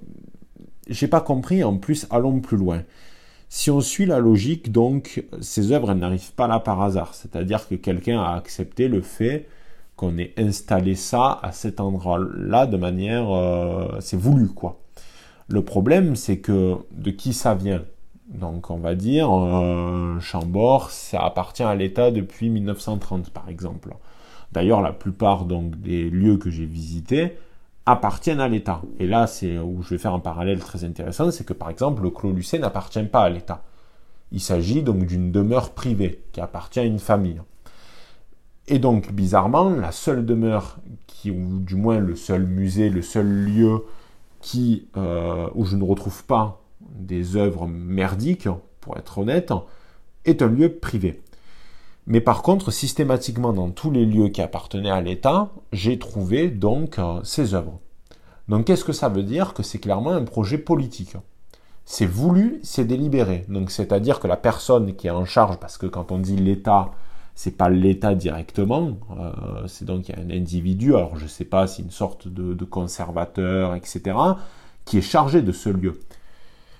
j'ai 0.87 1.07
pas 1.07 1.21
compris. 1.21 1.63
En 1.63 1.77
plus, 1.77 2.07
allons 2.09 2.39
plus 2.39 2.57
loin. 2.57 2.83
Si 3.49 3.69
on 3.69 3.81
suit 3.81 4.05
la 4.05 4.19
logique, 4.19 4.71
donc, 4.71 5.25
ces 5.41 5.71
œuvres 5.71 5.93
n'arrivent 5.93 6.33
pas 6.33 6.47
là 6.47 6.59
par 6.59 6.81
hasard. 6.81 7.13
C'est-à-dire 7.13 7.67
que 7.67 7.75
quelqu'un 7.75 8.21
a 8.21 8.35
accepté 8.35 8.87
le 8.87 9.01
fait 9.01 9.47
qu'on 9.95 10.17
ait 10.17 10.33
installé 10.37 10.95
ça 10.95 11.39
à 11.43 11.51
cet 11.51 11.79
endroit-là 11.79 12.65
de 12.65 12.77
manière, 12.77 13.29
euh, 13.29 13.99
c'est 13.99 14.17
voulu 14.17 14.47
quoi. 14.47 14.79
Le 15.49 15.63
problème, 15.63 16.15
c'est 16.15 16.37
que 16.39 16.77
de 16.91 17.11
qui 17.11 17.33
ça 17.33 17.53
vient? 17.53 17.83
Donc, 18.29 18.69
on 18.69 18.77
va 18.77 18.95
dire, 18.95 19.29
euh, 19.29 20.17
Chambord, 20.21 20.89
ça 20.89 21.19
appartient 21.19 21.63
à 21.63 21.75
l'État 21.75 22.09
depuis 22.09 22.49
1930, 22.49 23.31
par 23.31 23.49
exemple. 23.49 23.93
D'ailleurs, 24.53 24.81
la 24.81 24.93
plupart 24.93 25.43
donc, 25.43 25.79
des 25.81 26.09
lieux 26.09 26.37
que 26.37 26.49
j'ai 26.49 26.65
visités 26.65 27.37
appartiennent 27.91 28.39
à 28.39 28.47
l'État. 28.47 28.81
Et 28.99 29.07
là, 29.07 29.27
c'est 29.27 29.57
où 29.57 29.81
je 29.83 29.89
vais 29.89 29.97
faire 29.97 30.13
un 30.13 30.19
parallèle 30.19 30.59
très 30.59 30.83
intéressant, 30.83 31.31
c'est 31.31 31.45
que 31.45 31.53
par 31.53 31.69
exemple, 31.69 32.03
le 32.03 32.09
Clos 32.09 32.31
Lucé 32.31 32.59
n'appartient 32.59 33.03
pas 33.03 33.23
à 33.23 33.29
l'État. 33.29 33.63
Il 34.31 34.39
s'agit 34.39 34.81
donc 34.81 35.05
d'une 35.05 35.31
demeure 35.31 35.71
privée 35.71 36.23
qui 36.31 36.41
appartient 36.41 36.79
à 36.79 36.83
une 36.83 36.99
famille. 36.99 37.41
Et 38.67 38.79
donc, 38.79 39.11
bizarrement, 39.11 39.69
la 39.69 39.91
seule 39.91 40.25
demeure 40.25 40.77
qui, 41.07 41.31
ou 41.31 41.59
du 41.59 41.75
moins 41.75 41.99
le 41.99 42.15
seul 42.15 42.45
musée, 42.45 42.89
le 42.89 43.01
seul 43.01 43.27
lieu 43.27 43.83
euh, 44.97 45.49
où 45.53 45.65
je 45.65 45.75
ne 45.75 45.83
retrouve 45.83 46.23
pas 46.23 46.61
des 46.79 47.35
œuvres 47.35 47.67
merdiques, 47.67 48.47
pour 48.79 48.97
être 48.97 49.19
honnête, 49.19 49.53
est 50.25 50.41
un 50.41 50.47
lieu 50.47 50.73
privé. 50.73 51.21
Mais 52.07 52.21
par 52.21 52.41
contre, 52.41 52.71
systématiquement 52.71 53.53
dans 53.53 53.69
tous 53.69 53.91
les 53.91 54.05
lieux 54.05 54.29
qui 54.29 54.41
appartenaient 54.41 54.91
à 54.91 55.01
l'État, 55.01 55.49
j'ai 55.71 55.99
trouvé 55.99 56.49
donc 56.49 56.97
euh, 56.99 57.19
ces 57.23 57.53
œuvres. 57.53 57.79
Donc 58.47 58.65
qu'est-ce 58.65 58.83
que 58.83 58.93
ça 58.93 59.09
veut 59.09 59.23
dire 59.23 59.53
Que 59.53 59.63
c'est 59.63 59.79
clairement 59.79 60.11
un 60.11 60.23
projet 60.23 60.57
politique? 60.57 61.15
C'est 61.85 62.05
voulu, 62.05 62.59
c'est 62.63 62.85
délibéré. 62.85 63.45
Donc 63.49 63.71
c'est-à-dire 63.71 64.19
que 64.19 64.27
la 64.27 64.37
personne 64.37 64.95
qui 64.95 65.07
est 65.07 65.11
en 65.11 65.25
charge, 65.25 65.57
parce 65.57 65.77
que 65.77 65.85
quand 65.85 66.11
on 66.11 66.17
dit 66.17 66.35
l'État, 66.35 66.91
c'est 67.35 67.55
pas 67.55 67.69
l'État 67.69 68.15
directement, 68.15 68.97
euh, 69.17 69.67
c'est 69.67 69.85
donc 69.85 70.09
un 70.09 70.29
individu, 70.31 70.95
alors 70.95 71.15
je 71.17 71.23
ne 71.23 71.29
sais 71.29 71.45
pas 71.45 71.67
si 71.67 71.81
une 71.81 71.91
sorte 71.91 72.27
de 72.27 72.65
conservateur, 72.65 73.75
etc., 73.75 74.17
qui 74.85 74.97
est 74.97 75.01
chargé 75.01 75.41
de 75.41 75.51
ce 75.51 75.69
lieu 75.69 75.99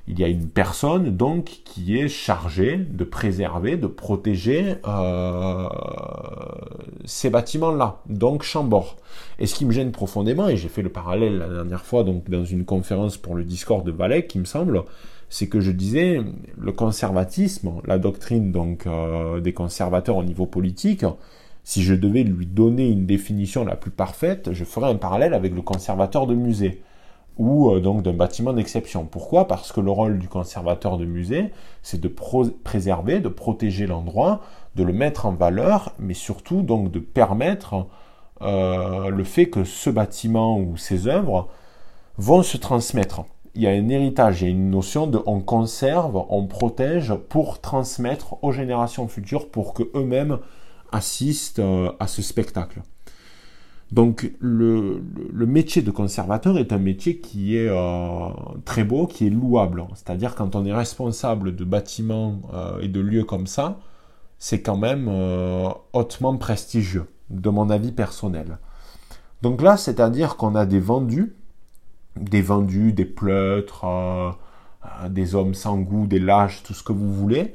il 0.08 0.20
y 0.20 0.24
a 0.24 0.28
une 0.28 0.48
personne 0.48 1.16
donc 1.16 1.62
qui 1.64 1.98
est 1.98 2.08
chargée 2.08 2.78
de 2.78 3.04
préserver, 3.04 3.78
de 3.78 3.88
protéger 3.88 4.76
euh, 4.88 5.68
ces 7.06 7.30
bâtiments-là, 7.30 8.02
donc 8.10 8.44
Chambord. 8.44 8.98
Et 9.40 9.46
ce 9.48 9.56
qui 9.56 9.66
me 9.66 9.72
gêne 9.72 9.92
profondément, 9.92 10.48
et 10.50 10.58
j'ai 10.58 10.70
fait 10.70 10.82
le 10.82 10.90
parallèle 10.90 11.38
la 11.38 11.48
dernière 11.48 11.86
fois 11.86 12.04
donc 12.04 12.30
dans 12.30 12.44
une 12.44 12.66
conférence 12.66 13.18
pour 13.18 13.36
le 13.36 13.44
Discord 13.44 13.86
de 13.86 13.92
Valais, 13.92 14.26
qui 14.26 14.40
me 14.40 14.46
semble, 14.46 14.84
c'est 15.30 15.48
que 15.48 15.62
je 15.62 15.72
disais 15.72 16.22
le 16.58 16.72
conservatisme, 16.72 17.72
la 17.86 18.00
doctrine 18.00 18.52
donc 18.52 18.88
euh, 18.88 19.40
des 19.40 19.54
conservateurs 19.54 20.18
au 20.18 20.24
niveau 20.24 20.46
politique. 20.46 21.06
Si 21.64 21.84
je 21.84 21.94
devais 21.94 22.24
lui 22.24 22.48
donner 22.48 22.88
une 22.88 23.06
définition 23.06 23.64
la 23.64 23.76
plus 23.76 23.92
parfaite, 23.92 24.50
je 24.52 24.66
ferais 24.66 24.90
un 24.90 24.96
parallèle 24.96 25.36
avec 25.36 25.54
le 25.54 25.62
conservateur 25.62 26.26
de 26.26 26.34
musée 26.34 26.82
ou 27.38 27.72
euh, 27.72 27.80
donc 27.80 28.04
d'un 28.04 28.14
bâtiment 28.14 28.54
d'exception. 28.54 29.06
Pourquoi? 29.06 29.48
Parce 29.48 29.72
que 29.72 29.82
le 29.82 29.92
rôle 29.92 30.20
du 30.20 30.28
conservateur 30.28 30.98
de 30.98 31.06
musée, 31.06 31.52
c'est 31.82 32.00
de 32.00 32.08
préserver, 32.08 33.20
de 33.20 33.30
protéger 33.30 33.88
l'endroit, 33.88 34.42
de 34.76 34.84
le 34.84 34.94
mettre 34.94 35.26
en 35.26 35.34
valeur, 35.34 35.94
mais 36.00 36.14
surtout 36.14 36.62
donc 36.62 36.92
de 36.92 37.00
permettre 37.00 37.88
euh, 38.42 39.10
le 39.10 39.24
fait 39.24 39.50
que 39.50 39.64
ce 39.64 39.90
bâtiment 39.90 40.58
ou 40.58 40.78
ces 40.78 41.08
œuvres 41.08 41.50
vont 42.18 42.44
se 42.44 42.58
transmettre. 42.58 43.24
Il 43.54 43.62
y 43.62 43.68
a 43.68 43.72
un 43.72 43.90
héritage, 43.90 44.42
il 44.42 44.46
y 44.46 44.48
a 44.48 44.52
une 44.52 44.70
notion 44.70 45.08
de 45.08 45.22
on 45.26 45.42
conserve, 45.42 46.24
on 46.30 46.48
protège 46.48 47.14
pour 47.30 47.60
transmettre 47.60 48.42
aux 48.44 48.52
générations 48.52 49.08
futures 49.08 49.50
pour 49.50 49.74
que 49.74 49.84
eux-mêmes 49.94 50.40
assistent 50.92 51.60
euh, 51.60 51.92
à 52.00 52.08
ce 52.08 52.22
spectacle. 52.22 52.82
Donc 53.92 54.32
le, 54.40 55.02
métier 55.46 55.82
de 55.82 55.92
conservateur 55.92 56.58
est 56.58 56.72
un 56.72 56.78
métier 56.78 57.18
qui 57.18 57.58
est 57.58 57.68
euh, 57.68 58.30
très 58.64 58.86
beau, 58.86 59.06
qui 59.06 59.28
est 59.28 59.30
louable. 59.30 59.86
C'est-à-dire 59.96 60.36
quand 60.36 60.56
on 60.56 60.66
est 60.66 60.74
responsable 60.74 61.56
de 61.56 61.66
bâtiments 61.66 62.42
euh, 62.54 62.80
et 62.80 62.88
de 62.88 63.02
lieux 63.02 63.26
comme 63.26 63.48
ça, 63.48 63.80
c'est 64.40 64.62
quand 64.62 64.78
même 64.78 65.08
euh, 65.10 65.70
hautement 65.92 66.38
prestigieux, 66.38 67.08
de 67.30 67.50
mon 67.50 67.70
avis 67.70 67.92
personnel. 67.92 68.60
Donc 69.42 69.62
là, 69.62 69.76
c'est-à-dire 69.76 70.38
qu'on 70.38 70.56
a 70.56 70.66
des 70.66 70.80
vendus, 70.80 71.36
des 72.16 72.42
vendus, 72.42 72.94
des 72.94 73.06
pleutres, 73.06 73.86
des 75.10 75.36
hommes 75.36 75.54
sans 75.54 75.78
goût, 75.78 76.08
des 76.08 76.20
lâches, 76.20 76.64
tout 76.64 76.74
ce 76.74 76.84
que 76.84 76.94
vous 76.94 77.12
voulez, 77.14 77.54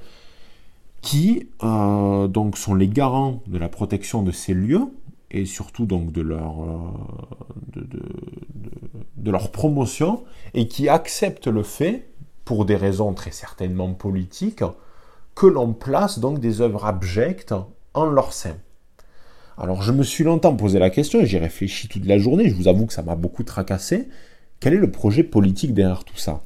qui 1.00 1.49
donc 1.61 2.57
sont 2.57 2.75
les 2.75 2.88
garants 2.88 3.40
de 3.47 3.59
la 3.59 3.69
protection 3.69 4.23
de 4.23 4.33
ces 4.33 4.55
lieux, 4.55 4.88
et 5.30 5.45
surtout 5.45 5.87
donc 5.87 6.12
de 6.12 6.23
leur, 6.23 6.62
euh, 6.62 7.80
de, 9.16 9.30
leur 9.30 9.50
promotion 9.50 10.25
et 10.54 10.68
qui 10.68 10.88
acceptent 10.88 11.49
le 11.49 11.62
fait, 11.62 12.09
pour 12.45 12.64
des 12.64 12.76
raisons 12.76 13.12
très 13.12 13.33
certainement 13.33 13.92
politiques, 13.92 14.62
que 15.35 15.47
l'on 15.47 15.73
place 15.73 16.21
donc 16.21 16.38
des 16.38 16.61
œuvres 16.61 16.87
abjectes 16.87 17.54
en 17.92 18.06
leur 18.06 18.33
sein. 18.33 18.56
Alors 19.59 19.83
je 19.83 19.90
me 19.90 20.04
suis 20.04 20.23
longtemps 20.23 20.54
posé 20.54 20.78
la 20.78 20.90
question 20.90 21.21
et 21.21 21.26
j'ai 21.26 21.38
réfléchi 21.38 21.88
toute 21.88 22.06
la 22.06 22.18
journée, 22.18 22.49
je 22.49 22.54
vous 22.54 22.68
avoue 22.68 22.87
que 22.87 22.92
ça 22.92 23.02
m'a 23.02 23.16
beaucoup 23.16 23.42
tracassé. 23.42 24.09
Quel 24.61 24.75
est 24.75 24.78
le 24.78 24.90
projet 24.90 25.25
politique 25.25 25.75
derrière 25.75 26.04
tout 26.04 26.16
ça? 26.16 26.42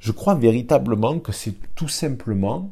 Je 0.00 0.12
crois 0.12 0.34
véritablement 0.34 1.18
que 1.18 1.32
c'est 1.32 1.54
tout 1.74 1.88
simplement 1.88 2.70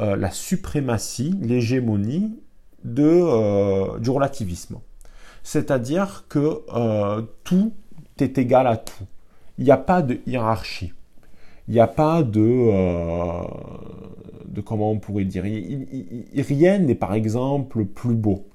euh, 0.00 0.16
la 0.16 0.30
suprématie, 0.30 1.34
l'hégémonie 1.40 2.40
de, 2.84 3.02
euh, 3.04 3.98
du 3.98 4.10
relativisme. 4.10 4.76
C'est-à-dire 5.42 6.24
que 6.28 6.62
euh, 6.74 7.22
tout 7.42 7.72
est 8.20 8.38
égal 8.38 8.66
à 8.66 8.76
tout. 8.76 9.04
Il 9.58 9.64
n'y 9.64 9.70
a 9.70 9.76
pas 9.76 10.02
de 10.02 10.18
hiérarchie. 10.26 10.92
Il 11.68 11.74
n'y 11.74 11.80
a 11.80 11.86
pas 11.86 12.22
de, 12.22 12.40
euh, 12.40 13.42
de 14.46 14.60
comment 14.60 14.90
on 14.90 14.98
pourrait 14.98 15.24
dire. 15.24 15.42
rien 15.44 16.78
n'est 16.78 16.94
par 16.94 17.14
exemple 17.14 17.84
plus 17.84 18.14
beau. 18.14 18.46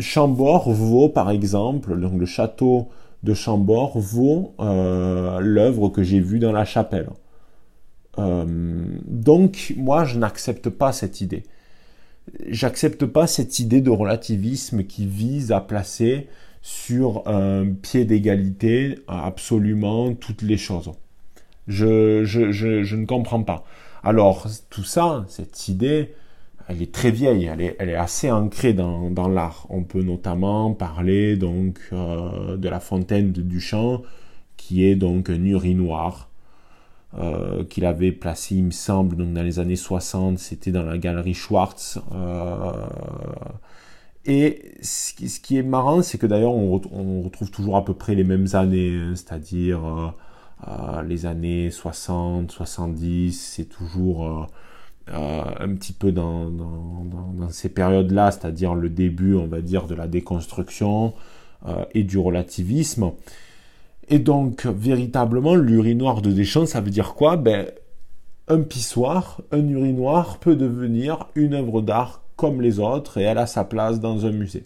Chambord 0.00 0.72
vaut 0.72 1.08
par 1.08 1.30
exemple, 1.30 1.96
donc 2.00 2.18
le 2.18 2.26
château 2.26 2.88
de 3.22 3.32
Chambord 3.32 3.98
vaut 3.98 4.54
l'œuvre 4.58 5.88
que 5.88 6.02
j'ai 6.02 6.18
vue 6.18 6.40
dans 6.40 6.50
la 6.50 6.64
chapelle. 6.64 7.10
Donc 8.16 9.74
moi 9.76 10.04
je 10.04 10.18
n'accepte 10.18 10.68
pas 10.68 10.92
cette 10.92 11.20
idée. 11.20 11.44
J'accepte 12.48 13.04
pas 13.06 13.26
cette 13.26 13.58
idée 13.58 13.80
de 13.80 13.90
relativisme 13.90 14.84
qui 14.84 15.06
vise 15.06 15.52
à 15.52 15.60
placer 15.60 16.28
sur 16.62 17.28
un 17.28 17.66
pied 17.66 18.06
d'égalité 18.06 18.98
absolument 19.06 20.14
toutes 20.14 20.42
les 20.42 20.56
choses. 20.56 20.90
Je, 21.68 22.24
je, 22.24 22.52
je, 22.52 22.96
ne 22.96 23.04
comprends 23.06 23.42
pas. 23.42 23.64
Alors, 24.02 24.46
tout 24.70 24.84
ça, 24.84 25.24
cette 25.28 25.68
idée, 25.68 26.14
elle 26.68 26.80
est 26.80 26.92
très 26.92 27.10
vieille, 27.10 27.44
elle 27.44 27.60
est, 27.60 27.76
elle 27.78 27.90
est 27.90 27.96
assez 27.96 28.30
ancrée 28.30 28.72
dans, 28.72 29.10
dans 29.10 29.28
l'art. 29.28 29.66
On 29.68 29.82
peut 29.82 30.02
notamment 30.02 30.72
parler 30.72 31.36
donc 31.36 31.78
euh, 31.92 32.56
de 32.56 32.68
la 32.68 32.80
fontaine 32.80 33.32
de 33.32 33.42
Duchamp, 33.42 34.02
qui 34.56 34.84
est 34.86 34.96
donc 34.96 35.28
un 35.28 35.44
urinoir 35.44 36.30
euh, 37.16 37.62
qu'il 37.64 37.84
avait 37.84 38.10
placé, 38.10 38.56
il 38.56 38.64
me 38.64 38.70
semble, 38.72 39.16
donc 39.16 39.32
dans 39.32 39.42
les 39.44 39.60
années 39.60 39.76
60, 39.76 40.36
c'était 40.38 40.72
dans 40.72 40.82
la 40.82 40.98
galerie 40.98 41.34
Schwartz. 41.34 42.00
Euh, 42.12 42.72
et 44.24 44.72
ce 44.82 45.12
qui, 45.40 45.56
est 45.56 45.62
marrant, 45.62 46.02
c'est 46.02 46.18
que 46.18 46.26
d'ailleurs 46.26 46.54
on, 46.54 46.72
retrouve 47.22 47.50
toujours 47.52 47.76
à 47.76 47.84
peu 47.84 47.94
près 47.94 48.16
les 48.16 48.24
mêmes 48.24 48.48
années, 48.54 48.96
hein, 48.96 49.12
c'est-à-dire 49.14 50.14
euh, 50.66 51.02
les 51.02 51.26
années 51.26 51.70
60, 51.70 52.50
70, 52.50 53.32
c'est 53.32 53.66
toujours 53.66 54.48
un 55.06 55.74
petit 55.74 55.92
peu 55.92 56.10
dans, 56.10 56.50
dans 56.50 57.48
ces 57.50 57.68
périodes-là, 57.68 58.32
c'est-à-dire 58.32 58.74
le 58.74 58.88
début, 58.88 59.34
on 59.34 59.46
va 59.46 59.60
dire, 59.60 59.86
de 59.86 59.94
la 59.94 60.08
déconstruction 60.08 61.14
et 61.92 62.02
du 62.02 62.18
relativisme. 62.18 63.12
Et 64.08 64.18
donc, 64.18 64.66
véritablement, 64.66 65.54
l'urinoir 65.54 66.20
de 66.22 66.30
Deschamps, 66.30 66.66
ça 66.66 66.80
veut 66.80 66.90
dire 66.90 67.14
quoi? 67.14 67.36
Ben, 67.36 67.66
un 68.48 68.60
pissoir, 68.60 69.40
un 69.52 69.66
urinoir 69.66 70.38
peut 70.38 70.56
devenir 70.56 71.28
une 71.34 71.54
œuvre 71.54 71.80
d'art 71.80 72.22
comme 72.36 72.60
les 72.60 72.78
autres 72.78 73.18
et 73.18 73.22
elle 73.22 73.38
a 73.38 73.46
sa 73.46 73.64
place 73.64 74.00
dans 74.00 74.26
un 74.26 74.32
musée. 74.32 74.64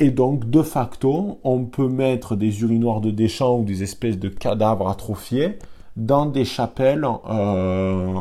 Et 0.00 0.10
donc, 0.10 0.50
de 0.50 0.62
facto, 0.62 1.38
on 1.44 1.64
peut 1.64 1.88
mettre 1.88 2.34
des 2.34 2.62
urinoirs 2.62 3.00
de 3.00 3.12
Deschamps 3.12 3.60
ou 3.60 3.64
des 3.64 3.84
espèces 3.84 4.18
de 4.18 4.28
cadavres 4.28 4.88
atrophiés 4.88 5.58
dans 5.96 6.26
des 6.26 6.44
chapelles 6.44 7.06
euh, 7.30 8.20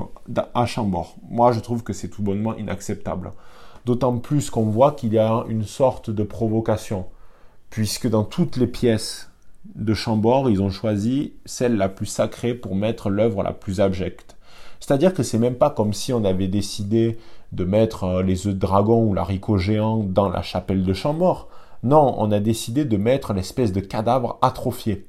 à 0.54 0.66
Chambord. 0.68 1.16
Moi, 1.28 1.52
je 1.52 1.60
trouve 1.60 1.82
que 1.84 1.94
c'est 1.94 2.10
tout 2.10 2.22
bonnement 2.22 2.56
inacceptable. 2.56 3.32
D'autant 3.86 4.18
plus 4.20 4.52
qu'on 4.52 4.66
voit 4.66 4.92
qu'il 4.92 5.14
y 5.14 5.18
a 5.18 5.46
une 5.50 5.64
sorte 5.64 6.12
de 6.12 6.24
provocation, 6.24 7.08
puisque 7.72 8.08
dans 8.08 8.24
toutes 8.24 8.58
les 8.58 8.68
pièces 8.68 9.32
de 9.76 9.94
Chambord, 9.94 10.50
ils 10.50 10.62
ont 10.62 10.70
choisi 10.70 11.34
celle 11.46 11.78
la 11.78 11.90
plus 11.90 12.06
sacrée 12.06 12.54
pour 12.54 12.76
mettre 12.76 13.10
l'œuvre 13.10 13.44
la 13.44 13.54
plus 13.54 13.80
abjecte. 13.80 14.36
C'est-à-dire 14.80 15.14
que 15.14 15.24
c'est 15.24 15.38
même 15.38 15.56
pas 15.56 15.70
comme 15.70 15.94
si 15.94 16.12
on 16.12 16.26
avait 16.26 16.48
décidé 16.48 17.18
de 17.54 17.64
mettre 17.64 18.04
euh, 18.04 18.24
les 18.24 18.48
œufs 18.48 18.54
de 18.54 18.60
dragon 18.60 19.06
ou 19.06 19.14
l'haricot 19.14 19.58
géant 19.58 19.98
dans 20.00 20.30
la 20.30 20.42
chapelle 20.42 20.84
de 20.84 20.94
Chambord. 20.94 21.48
Non, 21.84 22.16
on 22.18 22.32
a 22.32 22.40
décidé 22.40 22.84
de 22.84 22.98
mettre 22.98 23.34
l'espèce 23.34 23.72
de 23.72 23.80
cadavre 23.80 24.38
atrophié. 24.42 25.06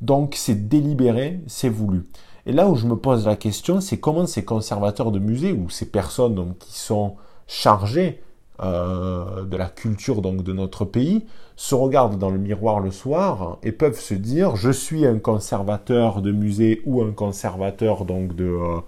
Donc 0.00 0.34
c'est 0.36 0.68
délibéré, 0.68 1.40
c'est 1.46 1.68
voulu. 1.68 2.04
Et 2.44 2.52
là 2.52 2.68
où 2.68 2.74
je 2.74 2.86
me 2.86 2.96
pose 2.96 3.26
la 3.26 3.36
question, 3.36 3.80
c'est 3.80 4.00
comment 4.00 4.26
ces 4.26 4.44
conservateurs 4.44 5.12
de 5.12 5.20
musées 5.20 5.52
ou 5.52 5.70
ces 5.70 5.86
personnes 5.86 6.54
qui 6.58 6.78
sont 6.78 7.14
chargées 7.46 8.20
euh, 8.62 9.44
de 9.44 9.56
la 9.56 9.66
culture 9.66 10.22
donc 10.22 10.44
de 10.44 10.52
notre 10.52 10.84
pays 10.84 11.24
se 11.56 11.74
regardent 11.74 12.18
dans 12.18 12.30
le 12.30 12.38
miroir 12.38 12.78
le 12.78 12.92
soir 12.92 13.58
et 13.64 13.72
peuvent 13.72 13.98
se 13.98 14.14
dire 14.14 14.54
je 14.54 14.70
suis 14.70 15.04
un 15.04 15.18
conservateur 15.18 16.22
de 16.22 16.30
musée 16.30 16.80
ou 16.86 17.02
un 17.02 17.10
conservateur 17.10 18.04
donc 18.04 18.36
de 18.36 18.44
euh, 18.44 18.80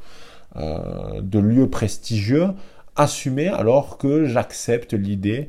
euh, 0.56 1.40
lieux 1.40 1.68
prestigieux 1.68 2.50
assumés 2.94 3.48
alors 3.48 3.98
que 3.98 4.26
j'accepte 4.26 4.92
l'idée 4.92 5.48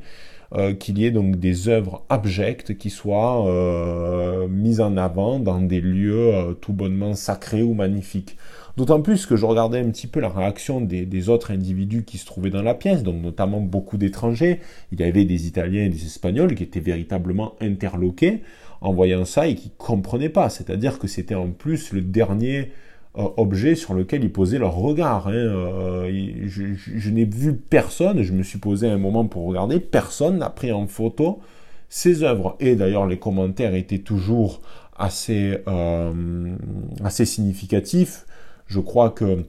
qu'il 0.78 0.98
y 0.98 1.04
ait 1.04 1.10
donc 1.10 1.36
des 1.36 1.68
œuvres 1.68 2.04
abjectes 2.08 2.78
qui 2.78 2.88
soient 2.88 3.44
mises 4.48 4.80
en 4.80 4.96
avant 4.96 5.40
dans 5.40 5.60
des 5.60 5.80
lieux 5.80 6.56
tout 6.60 6.72
bonnement 6.72 7.14
sacrés 7.14 7.62
ou 7.62 7.74
magnifiques. 7.74 8.36
D'autant 8.76 9.00
plus 9.00 9.24
que 9.24 9.36
je 9.36 9.46
regardais 9.46 9.78
un 9.78 9.90
petit 9.90 10.06
peu 10.06 10.20
la 10.20 10.28
réaction 10.28 10.82
des, 10.82 11.28
autres 11.30 11.50
individus 11.50 12.04
qui 12.04 12.18
se 12.18 12.26
trouvaient 12.26 12.50
dans 12.50 12.62
la 12.62 12.74
pièce, 12.74 13.02
donc 13.02 13.22
notamment 13.22 13.60
beaucoup 13.60 13.96
d'étrangers. 13.96 14.60
Il 14.92 15.00
y 15.00 15.04
avait 15.04 15.24
des 15.24 15.46
Italiens 15.46 15.84
et 15.84 15.88
des 15.88 16.04
Espagnols 16.04 16.54
qui 16.54 16.62
étaient 16.62 16.80
véritablement 16.80 17.54
interloqués 17.60 18.42
en 18.82 18.92
voyant 18.92 19.24
ça 19.24 19.46
et 19.46 19.54
qui 19.54 19.70
comprenaient 19.78 20.28
pas. 20.28 20.50
C'est-à-dire 20.50 20.98
que 20.98 21.06
c'était 21.06 21.34
en 21.34 21.48
plus 21.48 21.92
le 21.94 22.02
dernier 22.02 22.70
euh, 23.16 23.28
objet 23.38 23.76
sur 23.76 23.94
lequel 23.94 24.24
ils 24.24 24.32
posaient 24.32 24.58
leur 24.58 24.74
regard. 24.74 25.28
Hein. 25.28 25.32
Euh, 25.32 26.46
je, 26.46 27.10
n'ai 27.10 27.24
vu 27.24 27.54
personne, 27.54 28.22
je 28.22 28.32
me 28.34 28.42
suis 28.42 28.58
posé 28.58 28.88
un 28.88 28.98
moment 28.98 29.24
pour 29.24 29.46
regarder, 29.46 29.80
personne 29.80 30.36
n'a 30.36 30.50
pris 30.50 30.70
en 30.70 30.86
photo 30.86 31.40
ces 31.88 32.24
œuvres. 32.24 32.56
Et 32.60 32.76
d'ailleurs, 32.76 33.06
les 33.06 33.18
commentaires 33.18 33.74
étaient 33.74 34.00
toujours 34.00 34.60
assez, 34.98 35.56
euh, 35.66 36.56
assez 37.02 37.24
significatifs. 37.24 38.25
Je 38.66 38.80
crois 38.80 39.10
que 39.10 39.44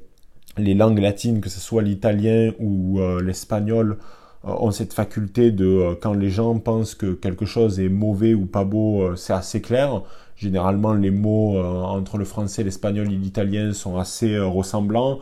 les 0.58 0.74
langues 0.74 1.00
latines, 1.00 1.42
que 1.42 1.50
ce 1.50 1.60
soit 1.60 1.84
l'italien 1.84 2.52
ou 2.60 3.00
l'espagnol, 3.24 3.98
ont 4.44 4.72
cette 4.72 4.94
faculté 4.94 5.52
de, 5.52 5.98
quand 6.02 6.14
les 6.14 6.30
gens 6.30 6.58
pensent 6.60 6.96
que 6.96 7.14
quelque 7.14 7.46
chose 7.46 7.80
est 7.80 7.90
mauvais 7.90 8.34
ou 8.34 8.46
pas 8.46 8.64
beau, 8.64 9.16
c'est 9.16 9.34
assez 9.34 9.62
clair. 9.62 10.02
Généralement, 10.38 10.94
les 10.94 11.10
mots 11.10 11.58
euh, 11.58 11.82
entre 11.82 12.18
le 12.18 12.26
français, 12.26 12.64
l'espagnol 12.64 13.12
et 13.12 13.16
l'italien 13.16 13.74
sont 13.74 13.98
assez 13.98 14.36
euh, 14.36 14.46
ressemblants. 14.46 15.20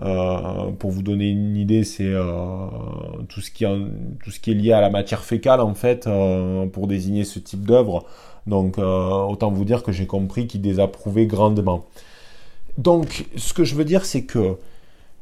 Euh, 0.00 0.72
pour 0.78 0.90
vous 0.90 1.02
donner 1.02 1.30
une 1.30 1.56
idée, 1.56 1.84
c'est 1.84 2.12
tout, 3.28 3.40
ce 3.40 3.50
qui 3.50 3.64
tout 4.22 4.30
ce 4.30 4.40
qui 4.40 4.50
est 4.50 4.54
lié 4.54 4.72
à 4.72 4.80
la 4.82 4.90
matière 4.90 5.24
fécale, 5.24 5.60
en 5.60 5.74
fait, 5.74 6.06
pour 6.72 6.86
désigner 6.86 7.24
ce 7.24 7.38
type 7.38 7.64
d'œuvre. 7.64 8.04
Donc, 8.46 8.76
autant 8.76 9.50
vous 9.50 9.64
dire 9.64 9.82
que 9.82 9.92
j'ai 9.92 10.06
compris 10.06 10.46
qu'il 10.46 10.60
désapprouvait 10.60 11.24
grandement. 11.24 11.86
Donc, 12.78 13.26
ce 13.36 13.52
que 13.52 13.64
je 13.64 13.74
veux 13.74 13.84
dire, 13.84 14.04
c'est 14.04 14.24
que 14.24 14.56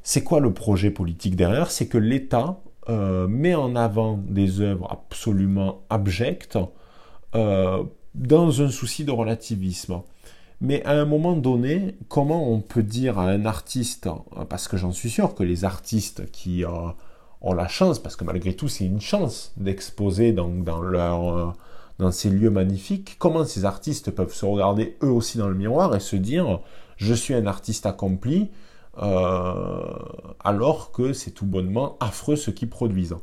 c'est 0.02 0.22
quoi 0.22 0.40
le 0.40 0.52
projet 0.52 0.90
politique 0.90 1.36
derrière? 1.36 1.70
C'est 1.70 1.86
que 1.86 1.98
l'État 1.98 2.60
met 2.88 3.54
en 3.54 3.76
avant 3.76 4.18
des 4.18 4.60
œuvres 4.60 4.90
absolument 4.90 5.80
abjectes 5.88 6.58
dans 8.14 8.62
un 8.62 8.68
souci 8.68 9.04
de 9.04 9.10
relativisme. 9.10 10.02
Mais 10.60 10.82
à 10.84 10.92
un 10.92 11.04
moment 11.04 11.36
donné, 11.36 11.96
comment 12.08 12.50
on 12.50 12.60
peut 12.60 12.82
dire 12.82 13.18
à 13.18 13.28
un 13.28 13.44
artiste, 13.44 14.08
parce 14.48 14.68
que 14.68 14.76
j'en 14.76 14.92
suis 14.92 15.10
sûr 15.10 15.34
que 15.34 15.42
les 15.42 15.64
artistes 15.64 16.30
qui 16.30 16.64
euh, 16.64 16.68
ont 17.40 17.52
la 17.54 17.68
chance, 17.68 17.98
parce 17.98 18.16
que 18.16 18.24
malgré 18.24 18.54
tout 18.54 18.68
c'est 18.68 18.86
une 18.86 19.00
chance 19.00 19.52
d'exposer 19.56 20.32
dans, 20.32 20.48
dans, 20.48 20.82
euh, 20.84 21.46
dans 21.98 22.12
ces 22.12 22.30
lieux 22.30 22.50
magnifiques, 22.50 23.16
comment 23.18 23.44
ces 23.44 23.64
artistes 23.64 24.10
peuvent 24.10 24.32
se 24.32 24.46
regarder 24.46 24.96
eux 25.02 25.10
aussi 25.10 25.38
dans 25.38 25.48
le 25.48 25.54
miroir 25.54 25.94
et 25.94 26.00
se 26.00 26.16
dire 26.16 26.60
je 26.96 27.14
suis 27.14 27.34
un 27.34 27.46
artiste 27.46 27.86
accompli, 27.86 28.50
euh, 29.02 29.92
alors 30.42 30.92
que 30.92 31.12
c'est 31.12 31.32
tout 31.32 31.46
bonnement 31.46 31.96
affreux 32.00 32.36
ce 32.36 32.50
qu'ils 32.50 32.70
produisent. 32.70 33.16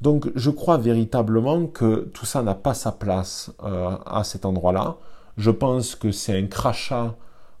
Donc 0.00 0.30
je 0.34 0.50
crois 0.50 0.76
véritablement 0.76 1.66
que 1.66 2.08
tout 2.14 2.26
ça 2.26 2.42
n'a 2.42 2.54
pas 2.54 2.74
sa 2.74 2.92
place 2.92 3.52
euh, 3.62 3.96
à 4.06 4.24
cet 4.24 4.44
endroit-là. 4.44 4.96
Je 5.36 5.50
pense 5.50 5.94
que 5.94 6.10
c'est 6.10 6.36
un 6.36 6.46
crachat 6.46 7.14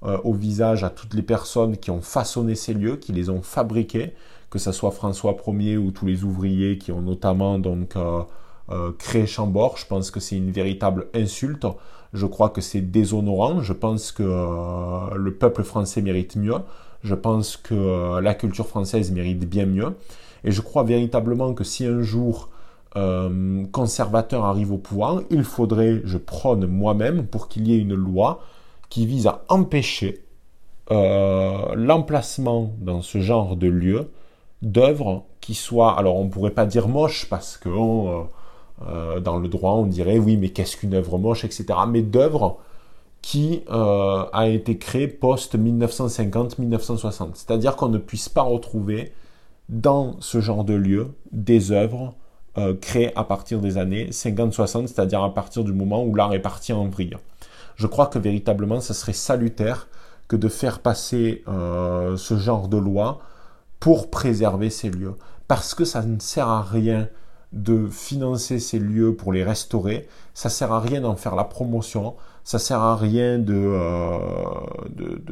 euh, 0.04 0.18
au 0.24 0.32
visage 0.32 0.84
à 0.84 0.90
toutes 0.90 1.14
les 1.14 1.22
personnes 1.22 1.76
qui 1.76 1.90
ont 1.90 2.00
façonné 2.00 2.54
ces 2.54 2.74
lieux, 2.74 2.96
qui 2.96 3.12
les 3.12 3.30
ont 3.30 3.42
fabriqués, 3.42 4.14
que 4.50 4.58
ce 4.58 4.72
soit 4.72 4.90
François 4.90 5.36
Ier 5.46 5.76
ou 5.76 5.90
tous 5.92 6.06
les 6.06 6.24
ouvriers 6.24 6.78
qui 6.78 6.90
ont 6.90 7.02
notamment 7.02 7.58
donc 7.58 7.94
créé 8.98 9.26
Chambord. 9.26 9.76
Je 9.76 9.86
pense 9.86 10.10
que 10.10 10.20
c'est 10.20 10.36
une 10.36 10.50
véritable 10.50 11.08
insulte. 11.14 11.66
Je 12.12 12.26
crois 12.26 12.50
que 12.50 12.60
c'est 12.60 12.80
déshonorant. 12.80 13.62
Je 13.62 13.72
pense 13.72 14.12
que 14.12 14.22
le 15.14 15.34
peuple 15.34 15.62
français 15.62 16.02
mérite 16.02 16.36
mieux. 16.36 16.54
Je 17.02 17.14
pense 17.14 17.56
que 17.56 18.18
la 18.20 18.34
culture 18.34 18.66
française 18.66 19.12
mérite 19.12 19.48
bien 19.48 19.66
mieux. 19.66 19.94
Et 20.44 20.50
je 20.50 20.60
crois 20.60 20.84
véritablement 20.84 21.54
que 21.54 21.64
si 21.64 21.84
un 21.84 22.00
jour 22.00 22.48
euh, 22.96 23.64
conservateur 23.70 24.44
arrive 24.44 24.72
au 24.72 24.78
pouvoir, 24.78 25.22
il 25.30 25.44
faudrait, 25.44 26.00
je 26.04 26.18
prône 26.18 26.66
moi-même, 26.66 27.26
pour 27.26 27.48
qu'il 27.48 27.68
y 27.68 27.74
ait 27.74 27.78
une 27.78 27.94
loi 27.94 28.40
qui 28.88 29.06
vise 29.06 29.26
à 29.26 29.44
empêcher 29.48 30.24
euh, 30.90 31.74
l'emplacement 31.74 32.72
dans 32.80 33.02
ce 33.02 33.20
genre 33.20 33.56
de 33.56 33.68
lieu 33.68 34.10
d'œuvres 34.62 35.24
qui 35.40 35.54
soient, 35.54 35.96
alors 35.98 36.16
on 36.16 36.28
pourrait 36.28 36.50
pas 36.50 36.66
dire 36.66 36.88
moche 36.88 37.28
parce 37.28 37.56
que 37.58 37.68
euh, 38.86 39.18
dans 39.18 39.38
le 39.38 39.48
droit 39.48 39.72
on 39.72 39.86
dirait 39.86 40.18
oui 40.18 40.36
mais 40.36 40.50
qu'est-ce 40.50 40.76
qu'une 40.76 40.94
œuvre 40.94 41.18
moche, 41.18 41.44
etc. 41.44 41.66
Mais 41.88 42.02
d'œuvres 42.02 42.58
qui 43.22 43.64
euh, 43.70 44.24
a 44.32 44.46
été 44.46 44.78
créé 44.78 45.08
post-1950-1960. 45.08 47.30
C'est-à-dire 47.34 47.74
qu'on 47.76 47.88
ne 47.88 47.98
puisse 47.98 48.28
pas 48.28 48.42
retrouver 48.42 49.12
dans 49.68 50.14
ce 50.20 50.40
genre 50.40 50.62
de 50.64 50.74
lieu 50.74 51.08
des 51.32 51.72
œuvres 51.72 52.14
euh, 52.56 52.74
créées 52.74 53.10
à 53.16 53.24
partir 53.24 53.58
des 53.60 53.76
années 53.76 54.10
50-60, 54.10 54.86
c'est-à-dire 54.86 55.20
à 55.22 55.34
partir 55.34 55.64
du 55.64 55.72
moment 55.72 56.04
où 56.04 56.14
l'art 56.14 56.32
est 56.32 56.38
parti 56.38 56.72
en 56.72 56.86
vrille. 56.88 57.16
Je 57.74 57.88
crois 57.88 58.06
que 58.06 58.20
véritablement, 58.20 58.80
ce 58.80 58.94
serait 58.94 59.12
salutaire 59.12 59.88
que 60.28 60.36
de 60.36 60.48
faire 60.48 60.78
passer 60.80 61.42
ce 61.46 62.36
genre 62.36 62.68
de 62.68 62.76
loi 62.76 63.20
pour 63.80 64.10
préserver 64.10 64.70
ces 64.70 64.90
lieux. 64.90 65.14
Parce 65.46 65.74
que 65.74 65.84
ça 65.84 66.02
ne 66.02 66.18
sert 66.18 66.48
à 66.48 66.62
rien 66.62 67.08
de 67.52 67.86
financer 67.86 68.58
ces 68.58 68.78
lieux 68.78 69.14
pour 69.14 69.32
les 69.32 69.42
restaurer, 69.42 70.06
ça 70.34 70.48
sert 70.48 70.72
à 70.72 70.80
rien 70.80 71.00
d'en 71.00 71.16
faire 71.16 71.34
la 71.34 71.44
promotion, 71.44 72.14
ça 72.44 72.58
sert 72.58 72.80
à 72.80 72.96
rien 72.96 73.38
de, 73.38 73.54
euh, 73.54 74.18
de, 74.90 75.22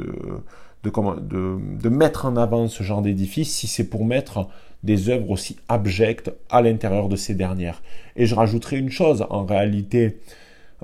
de, 0.83 1.89
mettre 1.89 2.27
en 2.27 2.37
avant 2.37 2.69
ce 2.69 2.83
genre 2.83 3.03
d'édifice 3.03 3.55
si 3.55 3.67
c'est 3.67 3.89
pour 3.89 4.05
mettre 4.05 4.49
des 4.83 5.09
œuvres 5.09 5.31
aussi 5.31 5.57
abjectes 5.69 6.33
à 6.49 6.63
l'intérieur 6.63 7.09
de 7.09 7.17
ces 7.17 7.35
dernières. 7.35 7.83
Et 8.17 8.27
je 8.27 8.35
rajouterai 8.35 8.79
une 8.79 8.91
chose, 8.91 9.27
en 9.31 9.45
réalité, 9.45 10.21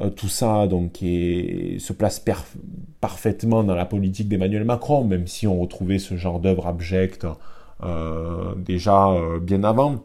euh, 0.01 0.11
tout 0.11 0.29
ça 0.29 0.67
donc 0.67 0.99
se 0.99 1.93
place 1.93 2.23
parfaitement 3.01 3.65
dans 3.65 3.75
la 3.75 3.85
politique 3.87 4.29
d'Emmanuel 4.29 4.65
Macron, 4.65 5.05
même 5.05 5.27
si 5.27 5.47
on 5.47 5.61
retrouvait 5.61 5.99
ce 5.99 6.17
genre 6.17 6.41
d'œuvres 6.41 6.67
abjectes 6.67 7.27
euh, 7.83 8.55
déjà 8.57 9.15
bien 9.41 9.65
avant. 9.65 10.03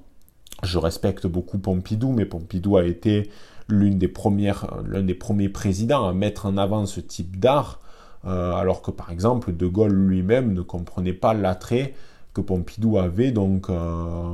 Je 0.64 0.78
respecte 0.78 1.28
beaucoup 1.28 1.60
Pompidou, 1.60 2.12
mais 2.12 2.26
Pompidou 2.26 2.78
a 2.78 2.86
été 2.86 3.30
l'un 3.70 3.92
des 3.92 4.08
premiers 4.08 5.50
présidents 5.50 6.08
à 6.08 6.14
mettre 6.14 6.46
en 6.46 6.58
avant 6.58 6.86
ce 6.86 7.00
type 7.00 7.40
d'art, 7.40 7.80
euh, 8.26 8.54
alors 8.54 8.82
que 8.82 8.92
par 8.92 9.12
exemple 9.12 9.54
De 9.54 9.68
Gaulle 9.68 9.94
lui-même 9.94 10.54
ne 10.54 10.62
comprenait 10.62 11.14
pas 11.14 11.34
l'attrait 11.34 11.94
que 12.34 12.42
Pompidou 12.42 12.98
avait 12.98 13.32
donc 13.32 13.70
euh, 13.70 14.34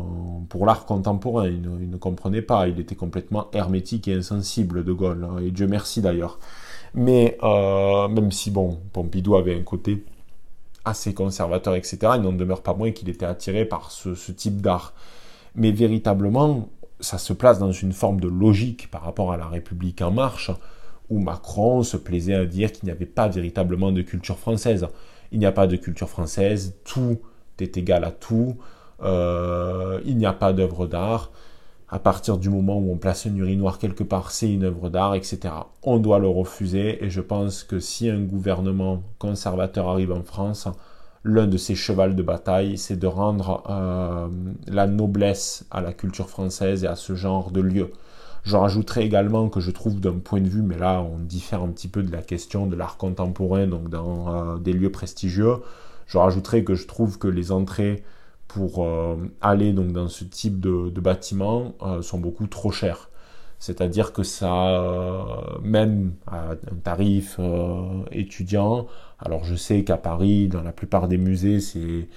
pour 0.49 0.65
l'art 0.65 0.85
contemporain. 0.85 1.47
Il 1.47 1.61
ne, 1.61 1.97
comprenait 1.97 2.41
pas, 2.41 2.67
il 2.67 2.79
était 2.79 2.95
complètement 2.95 3.49
hermétique 3.53 4.07
et 4.07 4.13
insensible 4.13 4.83
De 4.83 4.93
Gaulle, 4.93 5.25
hein, 5.29 5.41
et 5.41 5.51
Dieu 5.51 5.67
merci 5.67 6.01
d'ailleurs. 6.01 6.39
Mais 6.93 7.37
euh, 7.43 8.07
même 8.07 8.31
si 8.31 8.51
bon, 8.51 8.79
Pompidou 8.93 9.35
avait 9.35 9.57
un 9.57 9.63
côté 9.63 10.05
assez 10.85 11.13
conservateur, 11.13 11.75
etc., 11.75 11.97
il 12.15 12.21
n'en 12.21 12.33
demeure 12.33 12.61
pas 12.61 12.73
moins 12.73 12.91
qu'il 12.91 13.09
était 13.09 13.25
attiré 13.25 13.65
par 13.65 13.91
ce 13.91 14.31
type 14.31 14.61
d'art. 14.61 14.93
Mais 15.55 15.71
véritablement, 15.71 16.69
ça 16.99 17.17
se 17.17 17.33
place 17.33 17.59
dans 17.59 17.71
une 17.71 17.93
forme 17.93 18.19
de 18.19 18.27
logique 18.27 18.89
par 18.89 19.03
rapport 19.03 19.31
à 19.31 19.37
la 19.37 19.47
République 19.47 20.01
en 20.01 20.11
marche, 20.11 20.51
où 21.09 21.19
Macron 21.19 21.83
se 21.83 21.97
plaisait 21.97 22.33
à 22.33 22.45
dire 22.45 22.71
qu'il 22.71 22.85
n'y 22.85 22.91
avait 22.91 23.05
pas 23.05 23.27
véritablement 23.27 23.91
de 23.91 24.01
culture 24.01 24.39
française. 24.39 24.87
Il 25.31 25.39
n'y 25.39 25.45
a 25.45 25.51
pas 25.51 25.67
de 25.67 25.75
culture 25.75 26.09
française, 26.09 26.75
tout 26.83 27.19
est 27.59 27.77
égal 27.77 28.03
à 28.03 28.11
tout, 28.11 28.57
euh, 29.03 30.01
il 30.05 30.17
n'y 30.17 30.25
a 30.25 30.33
pas 30.33 30.53
d'œuvre 30.53 30.87
d'art. 30.87 31.31
À 31.89 31.99
partir 31.99 32.37
du 32.37 32.49
moment 32.49 32.77
où 32.79 32.91
on 32.91 32.97
place 32.97 33.27
un 33.27 33.35
urinoir 33.35 33.77
quelque 33.77 34.03
part, 34.03 34.31
c'est 34.31 34.51
une 34.51 34.63
œuvre 34.63 34.89
d'art, 34.89 35.13
etc. 35.13 35.53
On 35.83 35.97
doit 35.97 36.17
le 36.17 36.27
refuser 36.27 37.03
et 37.03 37.09
je 37.09 37.21
pense 37.21 37.63
que 37.63 37.79
si 37.79 38.09
un 38.09 38.21
gouvernement 38.21 39.03
conservateur 39.19 39.87
arrive 39.87 40.11
en 40.11 40.23
France, 40.23 40.67
l'un 41.23 41.47
de 41.47 41.57
ses 41.57 41.75
chevals 41.75 42.15
de 42.15 42.23
bataille, 42.23 42.77
c'est 42.77 42.97
de 42.97 43.07
rendre 43.07 43.63
euh, 43.69 44.27
la 44.67 44.87
noblesse 44.87 45.65
à 45.71 45.81
la 45.81 45.93
culture 45.93 46.29
française 46.29 46.83
et 46.83 46.87
à 46.87 46.95
ce 46.95 47.15
genre 47.15 47.51
de 47.51 47.61
lieu. 47.61 47.91
Je 48.43 48.57
rajouterai 48.57 49.03
également 49.05 49.47
que 49.49 49.61
je 49.61 49.71
trouve 49.71 50.01
d'un 50.01 50.19
point 50.19 50.41
de 50.41 50.49
vue, 50.49 50.61
mais 50.61 50.77
là 50.77 51.01
on 51.01 51.19
diffère 51.19 51.61
un 51.63 51.69
petit 51.69 51.87
peu 51.87 52.03
de 52.03 52.11
la 52.11 52.21
question 52.21 52.67
de 52.67 52.75
l'art 52.75 52.97
contemporain, 52.97 53.67
donc 53.67 53.89
dans 53.89 54.55
euh, 54.55 54.57
des 54.57 54.73
lieux 54.73 54.91
prestigieux, 54.91 55.55
je 56.07 56.17
rajouterai 56.17 56.63
que 56.65 56.75
je 56.75 56.87
trouve 56.87 57.17
que 57.17 57.27
les 57.29 57.51
entrées 57.51 58.03
pour 58.49 58.83
euh, 58.83 59.15
aller 59.41 59.71
donc 59.71 59.93
dans 59.93 60.09
ce 60.09 60.25
type 60.25 60.59
de, 60.59 60.89
de 60.89 61.01
bâtiment 61.01 61.73
sont 62.01 62.19
beaucoup 62.19 62.47
trop 62.47 62.71
chères. 62.71 63.09
C'est-à-dire 63.63 64.11
que 64.11 64.23
ça, 64.23 65.39
même 65.63 66.15
à 66.27 66.51
un 66.51 66.75
tarif 66.83 67.39
étudiant, 68.11 68.87
alors 69.19 69.45
je 69.45 69.55
sais 69.55 69.85
qu'à 69.85 69.95
Paris, 69.95 70.49
dans 70.49 70.63
la 70.63 70.73
plupart 70.73 71.07
des 71.07 71.17
musées, 71.17 71.61
c'est 71.61 72.09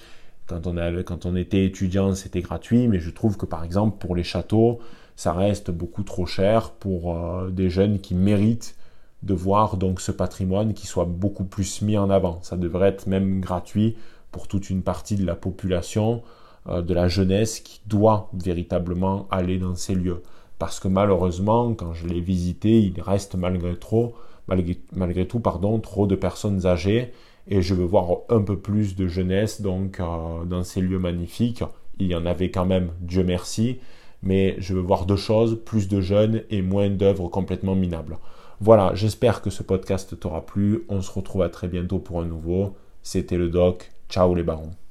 quand 0.48 1.26
on, 1.26 1.36
était 1.36 1.64
étudiant, 1.64 2.14
c'était 2.14 2.40
gratuit, 2.40 2.88
mais 2.88 3.00
je 3.00 3.10
trouve 3.10 3.36
que 3.36 3.46
par 3.46 3.64
exemple 3.64 3.98
pour 3.98 4.14
les 4.14 4.22
châteaux, 4.22 4.78
ça 5.16 5.32
reste 5.32 5.70
beaucoup 5.70 6.02
trop 6.02 6.26
cher 6.26 6.70
pour 6.72 7.14
euh, 7.14 7.50
des 7.50 7.70
jeunes 7.70 7.98
qui 7.98 8.14
méritent 8.14 8.76
de 9.22 9.34
voir 9.34 9.76
donc 9.76 10.00
ce 10.00 10.12
patrimoine 10.12 10.74
qui 10.74 10.86
soit 10.86 11.06
beaucoup 11.06 11.44
plus 11.44 11.82
mis 11.82 11.98
en 11.98 12.10
avant. 12.10 12.40
Ça 12.42 12.56
devrait 12.56 12.88
être 12.88 13.06
même 13.06 13.40
gratuit 13.40 13.96
pour 14.30 14.46
toute 14.46 14.70
une 14.70 14.82
partie 14.82 15.16
de 15.16 15.24
la 15.24 15.34
population, 15.34 16.22
euh, 16.68 16.82
de 16.82 16.94
la 16.94 17.08
jeunesse 17.08 17.60
qui 17.60 17.80
doit 17.86 18.30
véritablement 18.34 19.26
aller 19.30 19.58
dans 19.58 19.74
ces 19.74 19.94
lieux. 19.94 20.22
Parce 20.58 20.80
que 20.80 20.88
malheureusement, 20.88 21.74
quand 21.74 21.92
je 21.92 22.06
l'ai 22.06 22.20
visité, 22.20 22.80
il 22.80 23.00
reste 23.00 23.34
malgré 23.34 23.76
trop 23.76 24.14
malgré, 24.48 25.26
tout 25.26 25.40
trop 25.40 26.06
de 26.06 26.14
personnes 26.14 26.66
âgées 26.66 27.12
et 27.48 27.62
je 27.62 27.74
veux 27.74 27.84
voir 27.84 28.18
un 28.28 28.40
peu 28.40 28.56
plus 28.56 28.96
de 28.96 29.06
jeunesse 29.06 29.60
donc 29.60 30.00
euh, 30.00 30.44
dans 30.44 30.64
ces 30.64 30.80
lieux 30.80 30.98
magnifiques. 30.98 31.64
Il 31.98 32.08
y 32.08 32.14
en 32.14 32.26
avait 32.26 32.50
quand 32.50 32.66
même, 32.66 32.90
Dieu 33.00 33.24
merci, 33.24 33.78
mais 34.22 34.56
je 34.58 34.74
veux 34.74 34.80
voir 34.80 35.06
deux 35.06 35.16
choses, 35.16 35.58
plus 35.64 35.88
de 35.88 36.00
jeunes 36.00 36.42
et 36.50 36.62
moins 36.62 36.90
d'œuvres 36.90 37.28
complètement 37.28 37.74
minables. 37.74 38.18
Voilà, 38.60 38.94
j'espère 38.94 39.42
que 39.42 39.50
ce 39.50 39.62
podcast 39.62 40.18
t'aura 40.18 40.44
plu. 40.44 40.84
On 40.88 41.02
se 41.02 41.12
retrouve 41.12 41.42
à 41.42 41.48
très 41.48 41.68
bientôt 41.68 41.98
pour 41.98 42.20
un 42.20 42.24
nouveau. 42.24 42.74
C'était 43.02 43.36
le 43.36 43.48
doc. 43.48 43.90
Ciao 44.08 44.34
les 44.34 44.42
barons. 44.42 44.85